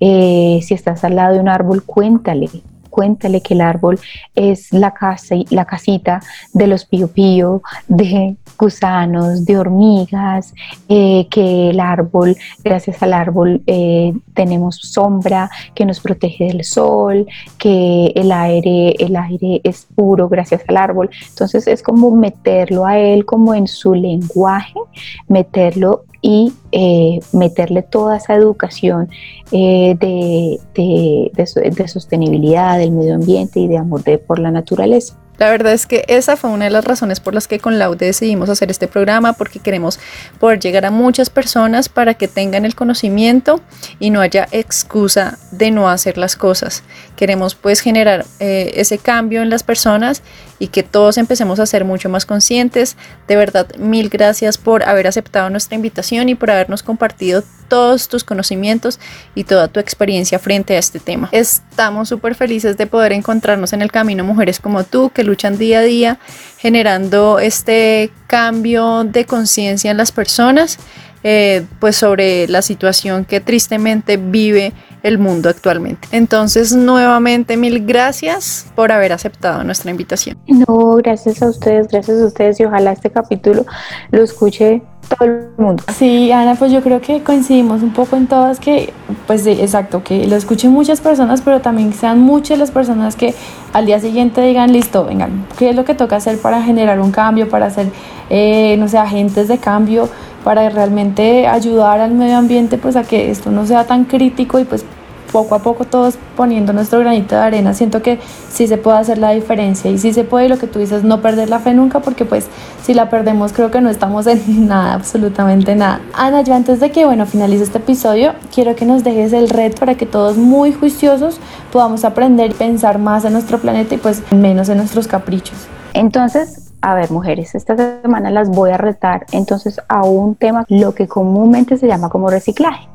eh, 0.00 0.60
si 0.62 0.74
estás 0.74 1.04
al 1.04 1.16
lado 1.16 1.34
de 1.34 1.40
un 1.40 1.48
árbol, 1.48 1.84
cuéntale 1.84 2.50
cuéntale 2.96 3.42
que 3.42 3.52
el 3.52 3.60
árbol 3.60 4.00
es 4.34 4.72
la, 4.72 4.94
casa, 4.94 5.34
la 5.50 5.66
casita 5.66 6.22
de 6.54 6.66
los 6.66 6.86
pío 6.86 7.08
pío, 7.08 7.62
de 7.88 8.36
gusanos, 8.58 9.44
de 9.44 9.58
hormigas, 9.58 10.54
eh, 10.88 11.26
que 11.30 11.68
el 11.68 11.80
árbol, 11.80 12.34
gracias 12.64 13.02
al 13.02 13.12
árbol 13.12 13.60
eh, 13.66 14.14
tenemos 14.32 14.76
sombra 14.76 15.50
que 15.74 15.84
nos 15.84 16.00
protege 16.00 16.46
del 16.46 16.64
sol, 16.64 17.26
que 17.58 18.12
el 18.14 18.32
aire, 18.32 18.94
el 18.98 19.14
aire 19.14 19.60
es 19.62 19.86
puro 19.94 20.30
gracias 20.30 20.62
al 20.66 20.78
árbol. 20.78 21.10
Entonces 21.28 21.66
es 21.66 21.82
como 21.82 22.10
meterlo 22.10 22.86
a 22.86 22.98
él 22.98 23.26
como 23.26 23.54
en 23.54 23.66
su 23.66 23.92
lenguaje, 23.92 24.80
meterlo 25.28 26.04
y 26.26 26.52
eh, 26.72 27.20
meterle 27.32 27.82
toda 27.82 28.16
esa 28.16 28.34
educación 28.34 29.08
eh, 29.52 29.94
de, 30.00 30.58
de, 30.74 31.88
sostenibilidad 31.88 32.78
del 32.78 32.90
medio 32.90 33.14
ambiente 33.14 33.60
y 33.60 33.68
de 33.68 33.78
amor 33.78 34.02
por 34.26 34.40
la 34.40 34.50
naturaleza. 34.50 35.16
La 35.38 35.50
verdad 35.50 35.72
es 35.72 35.86
que 35.86 36.04
esa 36.08 36.36
fue 36.36 36.50
una 36.50 36.64
de 36.64 36.70
las 36.70 36.84
razones 36.84 37.20
por 37.20 37.32
las 37.34 37.46
que 37.46 37.60
con 37.60 37.78
Laude 37.78 38.06
decidimos 38.06 38.48
hacer 38.48 38.70
este 38.70 38.88
programa, 38.88 39.34
porque 39.34 39.60
queremos 39.60 40.00
poder 40.40 40.58
llegar 40.58 40.84
a 40.84 40.90
muchas 40.90 41.30
personas 41.30 41.88
para 41.88 42.14
que 42.14 42.26
tengan 42.26 42.64
el 42.64 42.74
conocimiento 42.74 43.60
y 44.00 44.10
no 44.10 44.20
haya 44.20 44.48
excusa 44.50 45.38
de 45.52 45.70
no 45.70 45.88
hacer 45.88 46.18
las 46.18 46.34
cosas. 46.34 46.82
Queremos 47.16 47.54
pues 47.54 47.80
generar 47.80 48.24
eh, 48.40 48.72
ese 48.76 48.98
cambio 48.98 49.42
en 49.42 49.50
las 49.50 49.62
personas 49.62 50.22
y 50.58 50.68
que 50.68 50.82
todos 50.82 51.18
empecemos 51.18 51.58
a 51.60 51.66
ser 51.66 51.84
mucho 51.84 52.08
más 52.08 52.26
conscientes. 52.26 52.96
De 53.26 53.36
verdad, 53.36 53.74
mil 53.76 54.08
gracias 54.08 54.58
por 54.58 54.82
haber 54.84 55.06
aceptado 55.06 55.50
nuestra 55.50 55.74
invitación 55.74 56.28
y 56.28 56.34
por 56.34 56.50
habernos 56.50 56.82
compartido 56.82 57.42
todos 57.68 58.08
tus 58.08 58.22
conocimientos 58.22 59.00
y 59.34 59.44
toda 59.44 59.68
tu 59.68 59.80
experiencia 59.80 60.38
frente 60.38 60.76
a 60.76 60.78
este 60.78 61.00
tema. 61.00 61.28
Estamos 61.32 62.08
súper 62.08 62.34
felices 62.34 62.76
de 62.76 62.86
poder 62.86 63.12
encontrarnos 63.12 63.72
en 63.72 63.82
el 63.82 63.90
camino 63.90 64.22
mujeres 64.24 64.60
como 64.60 64.84
tú 64.84 65.10
que 65.10 65.24
luchan 65.24 65.58
día 65.58 65.80
a 65.80 65.82
día 65.82 66.18
generando 66.58 67.38
este 67.38 68.10
cambio 68.26 69.04
de 69.04 69.24
conciencia 69.24 69.90
en 69.90 69.96
las 69.96 70.12
personas, 70.12 70.78
eh, 71.22 71.64
pues 71.80 71.96
sobre 71.96 72.48
la 72.48 72.62
situación 72.62 73.24
que 73.24 73.40
tristemente 73.40 74.16
vive 74.16 74.72
el 75.06 75.18
mundo 75.18 75.48
actualmente. 75.48 76.08
Entonces, 76.10 76.74
nuevamente, 76.74 77.56
mil 77.56 77.86
gracias 77.86 78.66
por 78.74 78.90
haber 78.90 79.12
aceptado 79.12 79.62
nuestra 79.62 79.90
invitación. 79.90 80.36
No, 80.46 80.96
gracias 80.96 81.42
a 81.42 81.48
ustedes, 81.48 81.88
gracias 81.88 82.20
a 82.20 82.26
ustedes 82.26 82.58
y 82.58 82.64
ojalá 82.64 82.92
este 82.92 83.10
capítulo 83.10 83.64
lo 84.10 84.22
escuche 84.22 84.82
todo 85.08 85.28
el 85.28 85.48
mundo. 85.56 85.84
Sí, 85.96 86.32
Ana, 86.32 86.56
pues 86.56 86.72
yo 86.72 86.82
creo 86.82 87.00
que 87.00 87.22
coincidimos 87.22 87.82
un 87.82 87.92
poco 87.92 88.16
en 88.16 88.26
todas 88.26 88.58
que, 88.58 88.92
pues 89.28 89.42
sí, 89.42 89.52
exacto, 89.52 90.02
que 90.02 90.26
lo 90.26 90.34
escuchen 90.34 90.72
muchas 90.72 91.00
personas, 91.00 91.40
pero 91.42 91.60
también 91.60 91.92
sean 91.92 92.18
muchas 92.20 92.58
las 92.58 92.72
personas 92.72 93.14
que 93.14 93.34
al 93.72 93.86
día 93.86 94.00
siguiente 94.00 94.40
digan, 94.40 94.72
listo, 94.72 95.04
vengan, 95.04 95.46
¿qué 95.58 95.70
es 95.70 95.76
lo 95.76 95.84
que 95.84 95.94
toca 95.94 96.16
hacer 96.16 96.38
para 96.38 96.62
generar 96.62 97.00
un 97.00 97.12
cambio, 97.12 97.48
para 97.48 97.70
ser, 97.70 97.86
eh, 98.30 98.76
no 98.78 98.88
sé, 98.88 98.98
agentes 98.98 99.46
de 99.46 99.58
cambio, 99.58 100.08
para 100.46 100.68
realmente 100.68 101.48
ayudar 101.48 101.98
al 101.98 102.12
medio 102.12 102.36
ambiente, 102.36 102.78
pues 102.78 102.94
a 102.94 103.02
que 103.02 103.32
esto 103.32 103.50
no 103.50 103.66
sea 103.66 103.82
tan 103.82 104.04
crítico 104.04 104.60
y 104.60 104.64
pues 104.64 104.84
poco 105.32 105.56
a 105.56 105.58
poco 105.58 105.84
todos 105.84 106.18
poniendo 106.36 106.72
nuestro 106.72 107.00
granito 107.00 107.34
de 107.34 107.40
arena, 107.40 107.74
siento 107.74 108.00
que 108.00 108.20
sí 108.48 108.68
se 108.68 108.78
puede 108.78 108.96
hacer 108.96 109.18
la 109.18 109.32
diferencia 109.32 109.90
y 109.90 109.98
sí 109.98 110.12
se 110.12 110.22
puede, 110.22 110.48
lo 110.48 110.56
que 110.56 110.68
tú 110.68 110.78
dices, 110.78 111.02
no 111.02 111.20
perder 111.20 111.50
la 111.50 111.58
fe 111.58 111.74
nunca, 111.74 111.98
porque 111.98 112.24
pues 112.24 112.46
si 112.80 112.94
la 112.94 113.10
perdemos 113.10 113.52
creo 113.52 113.72
que 113.72 113.80
no 113.80 113.90
estamos 113.90 114.28
en 114.28 114.40
nada, 114.68 114.94
absolutamente 114.94 115.74
nada. 115.74 116.00
Ana, 116.14 116.42
yo 116.42 116.54
antes 116.54 116.78
de 116.78 116.92
que, 116.92 117.04
bueno, 117.04 117.26
finalice 117.26 117.64
este 117.64 117.78
episodio, 117.78 118.34
quiero 118.54 118.76
que 118.76 118.86
nos 118.86 119.02
dejes 119.02 119.32
el 119.32 119.48
red 119.48 119.74
para 119.74 119.96
que 119.96 120.06
todos 120.06 120.36
muy 120.36 120.72
juiciosos 120.72 121.40
podamos 121.72 122.04
aprender 122.04 122.52
y 122.52 122.54
pensar 122.54 123.00
más 123.00 123.24
en 123.24 123.32
nuestro 123.32 123.58
planeta 123.58 123.96
y 123.96 123.98
pues 123.98 124.22
menos 124.30 124.68
en 124.68 124.76
nuestros 124.76 125.08
caprichos. 125.08 125.66
Entonces, 125.96 126.74
a 126.82 126.94
ver, 126.94 127.10
mujeres, 127.10 127.54
esta 127.54 127.74
semana 128.02 128.30
las 128.30 128.50
voy 128.50 128.68
a 128.68 128.76
retar 128.76 129.24
entonces 129.32 129.80
a 129.88 130.04
un 130.04 130.34
tema, 130.34 130.66
lo 130.68 130.94
que 130.94 131.08
comúnmente 131.08 131.78
se 131.78 131.86
llama 131.86 132.10
como 132.10 132.28
reciclaje. 132.28 132.86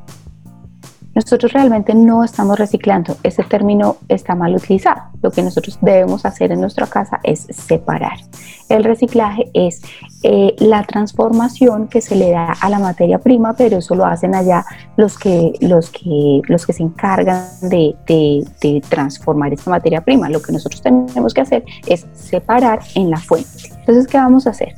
Nosotros 1.15 1.51
realmente 1.51 1.95
no 1.95 2.23
estamos 2.23 2.59
reciclando, 2.59 3.17
ese 3.23 3.41
término 3.43 3.97
está 4.07 4.35
mal 4.35 4.53
utilizado. 4.53 5.01
Lo 5.23 5.31
que 5.31 5.41
nosotros 5.41 5.79
debemos 5.81 6.27
hacer 6.27 6.51
en 6.51 6.61
nuestra 6.61 6.85
casa 6.85 7.19
es 7.23 7.47
separar. 7.49 8.19
El 8.75 8.83
reciclaje 8.83 9.49
es 9.53 9.81
eh, 10.23 10.55
la 10.59 10.83
transformación 10.83 11.87
que 11.87 12.01
se 12.01 12.15
le 12.15 12.31
da 12.31 12.53
a 12.59 12.69
la 12.69 12.79
materia 12.79 13.19
prima, 13.19 13.53
pero 13.53 13.77
eso 13.77 13.95
lo 13.95 14.05
hacen 14.05 14.35
allá 14.35 14.65
los 14.97 15.17
que, 15.17 15.53
los 15.61 15.89
que, 15.89 16.41
los 16.47 16.65
que 16.65 16.73
se 16.73 16.83
encargan 16.83 17.43
de, 17.61 18.83
transformar 18.89 19.53
esta 19.53 19.69
materia 19.69 20.01
prima. 20.01 20.29
Lo 20.29 20.41
que 20.41 20.51
nosotros 20.51 20.81
tenemos 20.81 21.33
que 21.33 21.41
hacer 21.41 21.63
es 21.87 22.05
separar 22.13 22.79
en 22.95 23.09
la 23.09 23.17
fuente. 23.17 23.49
Entonces, 23.79 24.07
¿qué 24.07 24.17
vamos 24.17 24.47
a 24.47 24.51
hacer? 24.51 24.75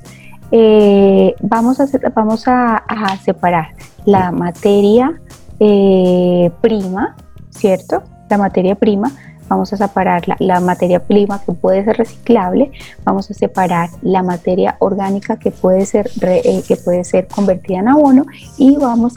Eh, 0.51 1.35
vamos 1.41 1.79
a, 1.79 1.87
vamos 2.13 2.43
a 2.47 2.83
separar 3.23 3.75
la 4.05 4.31
materia 4.31 5.19
eh, 5.59 6.51
prima, 6.61 7.15
¿cierto? 7.49 8.03
La 8.29 8.37
materia 8.37 8.75
prima, 8.75 9.11
vamos 9.47 9.73
a 9.73 9.77
separar 9.77 10.23
la, 10.39 10.59
materia 10.59 10.99
prima 10.99 11.41
que 11.43 11.53
puede 11.53 11.83
ser 11.83 11.97
reciclable, 11.97 12.71
vamos 13.03 13.29
a 13.29 13.33
separar 13.33 13.89
la 14.01 14.23
materia 14.23 14.77
orgánica 14.79 15.37
que 15.37 15.51
puede 15.51 15.85
ser, 15.85 16.09
eh, 16.21 16.63
que 16.67 16.75
puede 16.77 17.03
ser 17.03 17.27
convertida 17.27 17.79
en 17.79 17.89
abono 17.89 18.25
y 18.57 18.77
vamos 18.77 19.15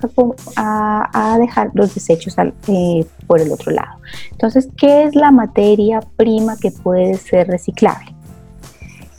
a, 0.57 1.37
dejar 1.39 1.71
los 1.75 1.95
desechos 1.95 2.37
eh, 2.69 3.07
por 3.27 3.41
el 3.41 3.53
otro 3.53 3.73
lado. 3.73 3.99
Entonces, 4.33 4.69
¿qué 4.77 5.05
es 5.05 5.15
la 5.15 5.31
materia 5.31 6.01
prima 6.17 6.57
que 6.57 6.71
puede 6.71 7.17
ser 7.17 7.49
reciclable? 7.49 8.15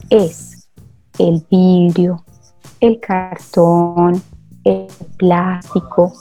Es 0.10 0.68
el 1.20 1.46
vidrio, 1.50 2.24
el 2.80 3.00
cartón, 3.00 4.22
el 4.64 4.88
plástico, 5.18 6.14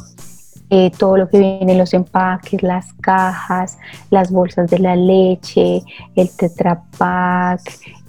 eh, 0.68 0.90
todo 0.90 1.16
lo 1.16 1.28
que 1.28 1.38
viene 1.38 1.72
en 1.72 1.78
los 1.78 1.94
empaques, 1.94 2.62
las 2.62 2.92
cajas, 2.94 3.78
las 4.10 4.32
bolsas 4.32 4.68
de 4.68 4.80
la 4.80 4.96
leche, 4.96 5.82
el 6.16 6.30
Tetra 6.30 6.82
Pak, 6.98 7.60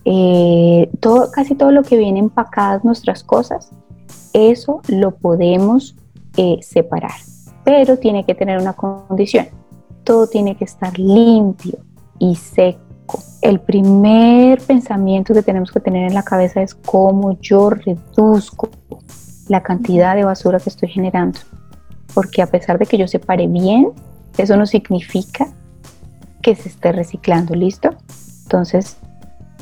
eh, 0.06 0.90
todo, 1.00 1.30
casi 1.32 1.54
todo 1.54 1.72
lo 1.72 1.84
que 1.84 1.98
viene 1.98 2.20
empacadas 2.20 2.84
nuestras 2.84 3.24
cosas, 3.24 3.70
eso 4.34 4.82
lo 4.88 5.12
podemos 5.12 5.96
eh, 6.36 6.58
separar, 6.62 7.20
pero 7.64 7.98
tiene 7.98 8.26
que 8.26 8.34
tener 8.34 8.60
una 8.60 8.74
condición. 8.74 9.48
Todo 10.04 10.28
tiene 10.28 10.56
que 10.56 10.64
estar 10.64 10.98
limpio 10.98 11.78
y 12.18 12.36
seco. 12.36 13.20
El 13.42 13.60
primer 13.60 14.62
pensamiento 14.62 15.34
que 15.34 15.44
tenemos 15.44 15.72
que 15.72 15.80
tener 15.80 16.08
en 16.08 16.14
la 16.14 16.24
cabeza 16.24 16.62
es 16.62 16.74
cómo 16.74 17.38
yo 17.40 17.70
reduzco 17.70 18.70
la 19.48 19.62
cantidad 19.62 20.16
de 20.16 20.24
basura 20.24 20.60
que 20.60 20.70
estoy 20.70 20.90
generando 20.90 21.40
porque 22.18 22.42
a 22.42 22.48
pesar 22.48 22.80
de 22.80 22.88
que 22.88 22.98
yo 22.98 23.08
separe 23.08 23.46
bien, 23.46 23.92
eso 24.40 24.58
no 24.58 24.66
significa 24.66 25.50
que 26.42 26.56
se 26.56 26.68
esté 26.68 26.92
reciclando, 26.92 27.54
¿listo? 27.54 27.92
Entonces, 28.42 28.98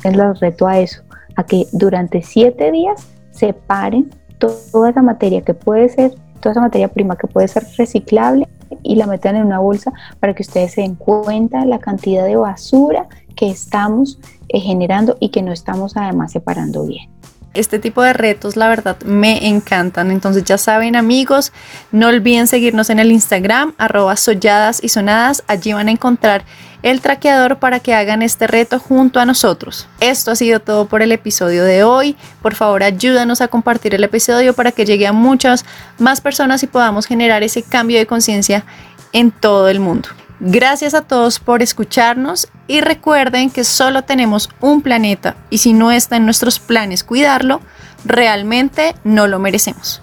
es 0.02 0.16
lo 0.16 0.32
reto 0.32 0.66
a 0.66 0.78
eso, 0.78 1.02
a 1.36 1.44
que 1.44 1.66
durante 1.72 2.22
siete 2.22 2.72
días 2.72 3.08
separen 3.30 4.08
toda 4.38 4.88
esa 4.88 5.02
materia 5.02 5.42
que 5.42 5.52
puede 5.52 5.90
ser, 5.90 6.14
toda 6.40 6.52
esa 6.52 6.62
materia 6.62 6.88
prima 6.88 7.16
que 7.16 7.26
puede 7.26 7.46
ser 7.46 7.66
reciclable 7.76 8.48
y 8.82 8.96
la 8.96 9.06
metan 9.06 9.36
en 9.36 9.44
una 9.44 9.58
bolsa 9.58 9.92
para 10.18 10.32
que 10.32 10.42
ustedes 10.42 10.72
se 10.72 10.80
den 10.80 10.94
cuenta 10.94 11.66
la 11.66 11.78
cantidad 11.78 12.24
de 12.24 12.36
basura 12.36 13.06
que 13.34 13.50
estamos 13.50 14.18
eh, 14.48 14.60
generando 14.60 15.18
y 15.20 15.28
que 15.28 15.42
no 15.42 15.52
estamos 15.52 15.94
además 15.98 16.32
separando 16.32 16.86
bien 16.86 17.15
este 17.56 17.78
tipo 17.78 18.02
de 18.02 18.12
retos, 18.12 18.56
la 18.56 18.68
verdad, 18.68 18.96
me 19.04 19.48
encantan. 19.48 20.10
Entonces 20.10 20.44
ya 20.44 20.58
saben 20.58 20.96
amigos, 20.96 21.52
no 21.92 22.08
olviden 22.08 22.46
seguirnos 22.46 22.90
en 22.90 22.98
el 22.98 23.12
Instagram, 23.12 23.74
arroba 23.78 24.16
solladas 24.16 24.82
y 24.82 24.88
sonadas. 24.88 25.42
Allí 25.46 25.72
van 25.72 25.88
a 25.88 25.92
encontrar 25.92 26.44
el 26.82 27.00
traqueador 27.00 27.58
para 27.58 27.80
que 27.80 27.94
hagan 27.94 28.22
este 28.22 28.46
reto 28.46 28.78
junto 28.78 29.18
a 29.18 29.26
nosotros. 29.26 29.88
Esto 30.00 30.30
ha 30.30 30.36
sido 30.36 30.60
todo 30.60 30.86
por 30.86 31.02
el 31.02 31.12
episodio 31.12 31.64
de 31.64 31.82
hoy. 31.82 32.16
Por 32.42 32.54
favor, 32.54 32.82
ayúdanos 32.82 33.40
a 33.40 33.48
compartir 33.48 33.94
el 33.94 34.04
episodio 34.04 34.54
para 34.54 34.72
que 34.72 34.84
llegue 34.84 35.06
a 35.06 35.12
muchas 35.12 35.64
más 35.98 36.20
personas 36.20 36.62
y 36.62 36.66
podamos 36.66 37.06
generar 37.06 37.42
ese 37.42 37.62
cambio 37.62 37.98
de 37.98 38.06
conciencia 38.06 38.64
en 39.12 39.30
todo 39.30 39.68
el 39.68 39.80
mundo. 39.80 40.08
Gracias 40.38 40.92
a 40.92 41.02
todos 41.02 41.38
por 41.38 41.62
escucharnos 41.62 42.48
y 42.68 42.80
recuerden 42.80 43.50
que 43.50 43.64
solo 43.64 44.02
tenemos 44.02 44.50
un 44.60 44.82
planeta 44.82 45.34
y 45.48 45.58
si 45.58 45.72
no 45.72 45.90
está 45.90 46.16
en 46.16 46.26
nuestros 46.26 46.58
planes 46.58 47.04
cuidarlo, 47.04 47.62
realmente 48.04 48.94
no 49.02 49.26
lo 49.26 49.38
merecemos. 49.38 50.02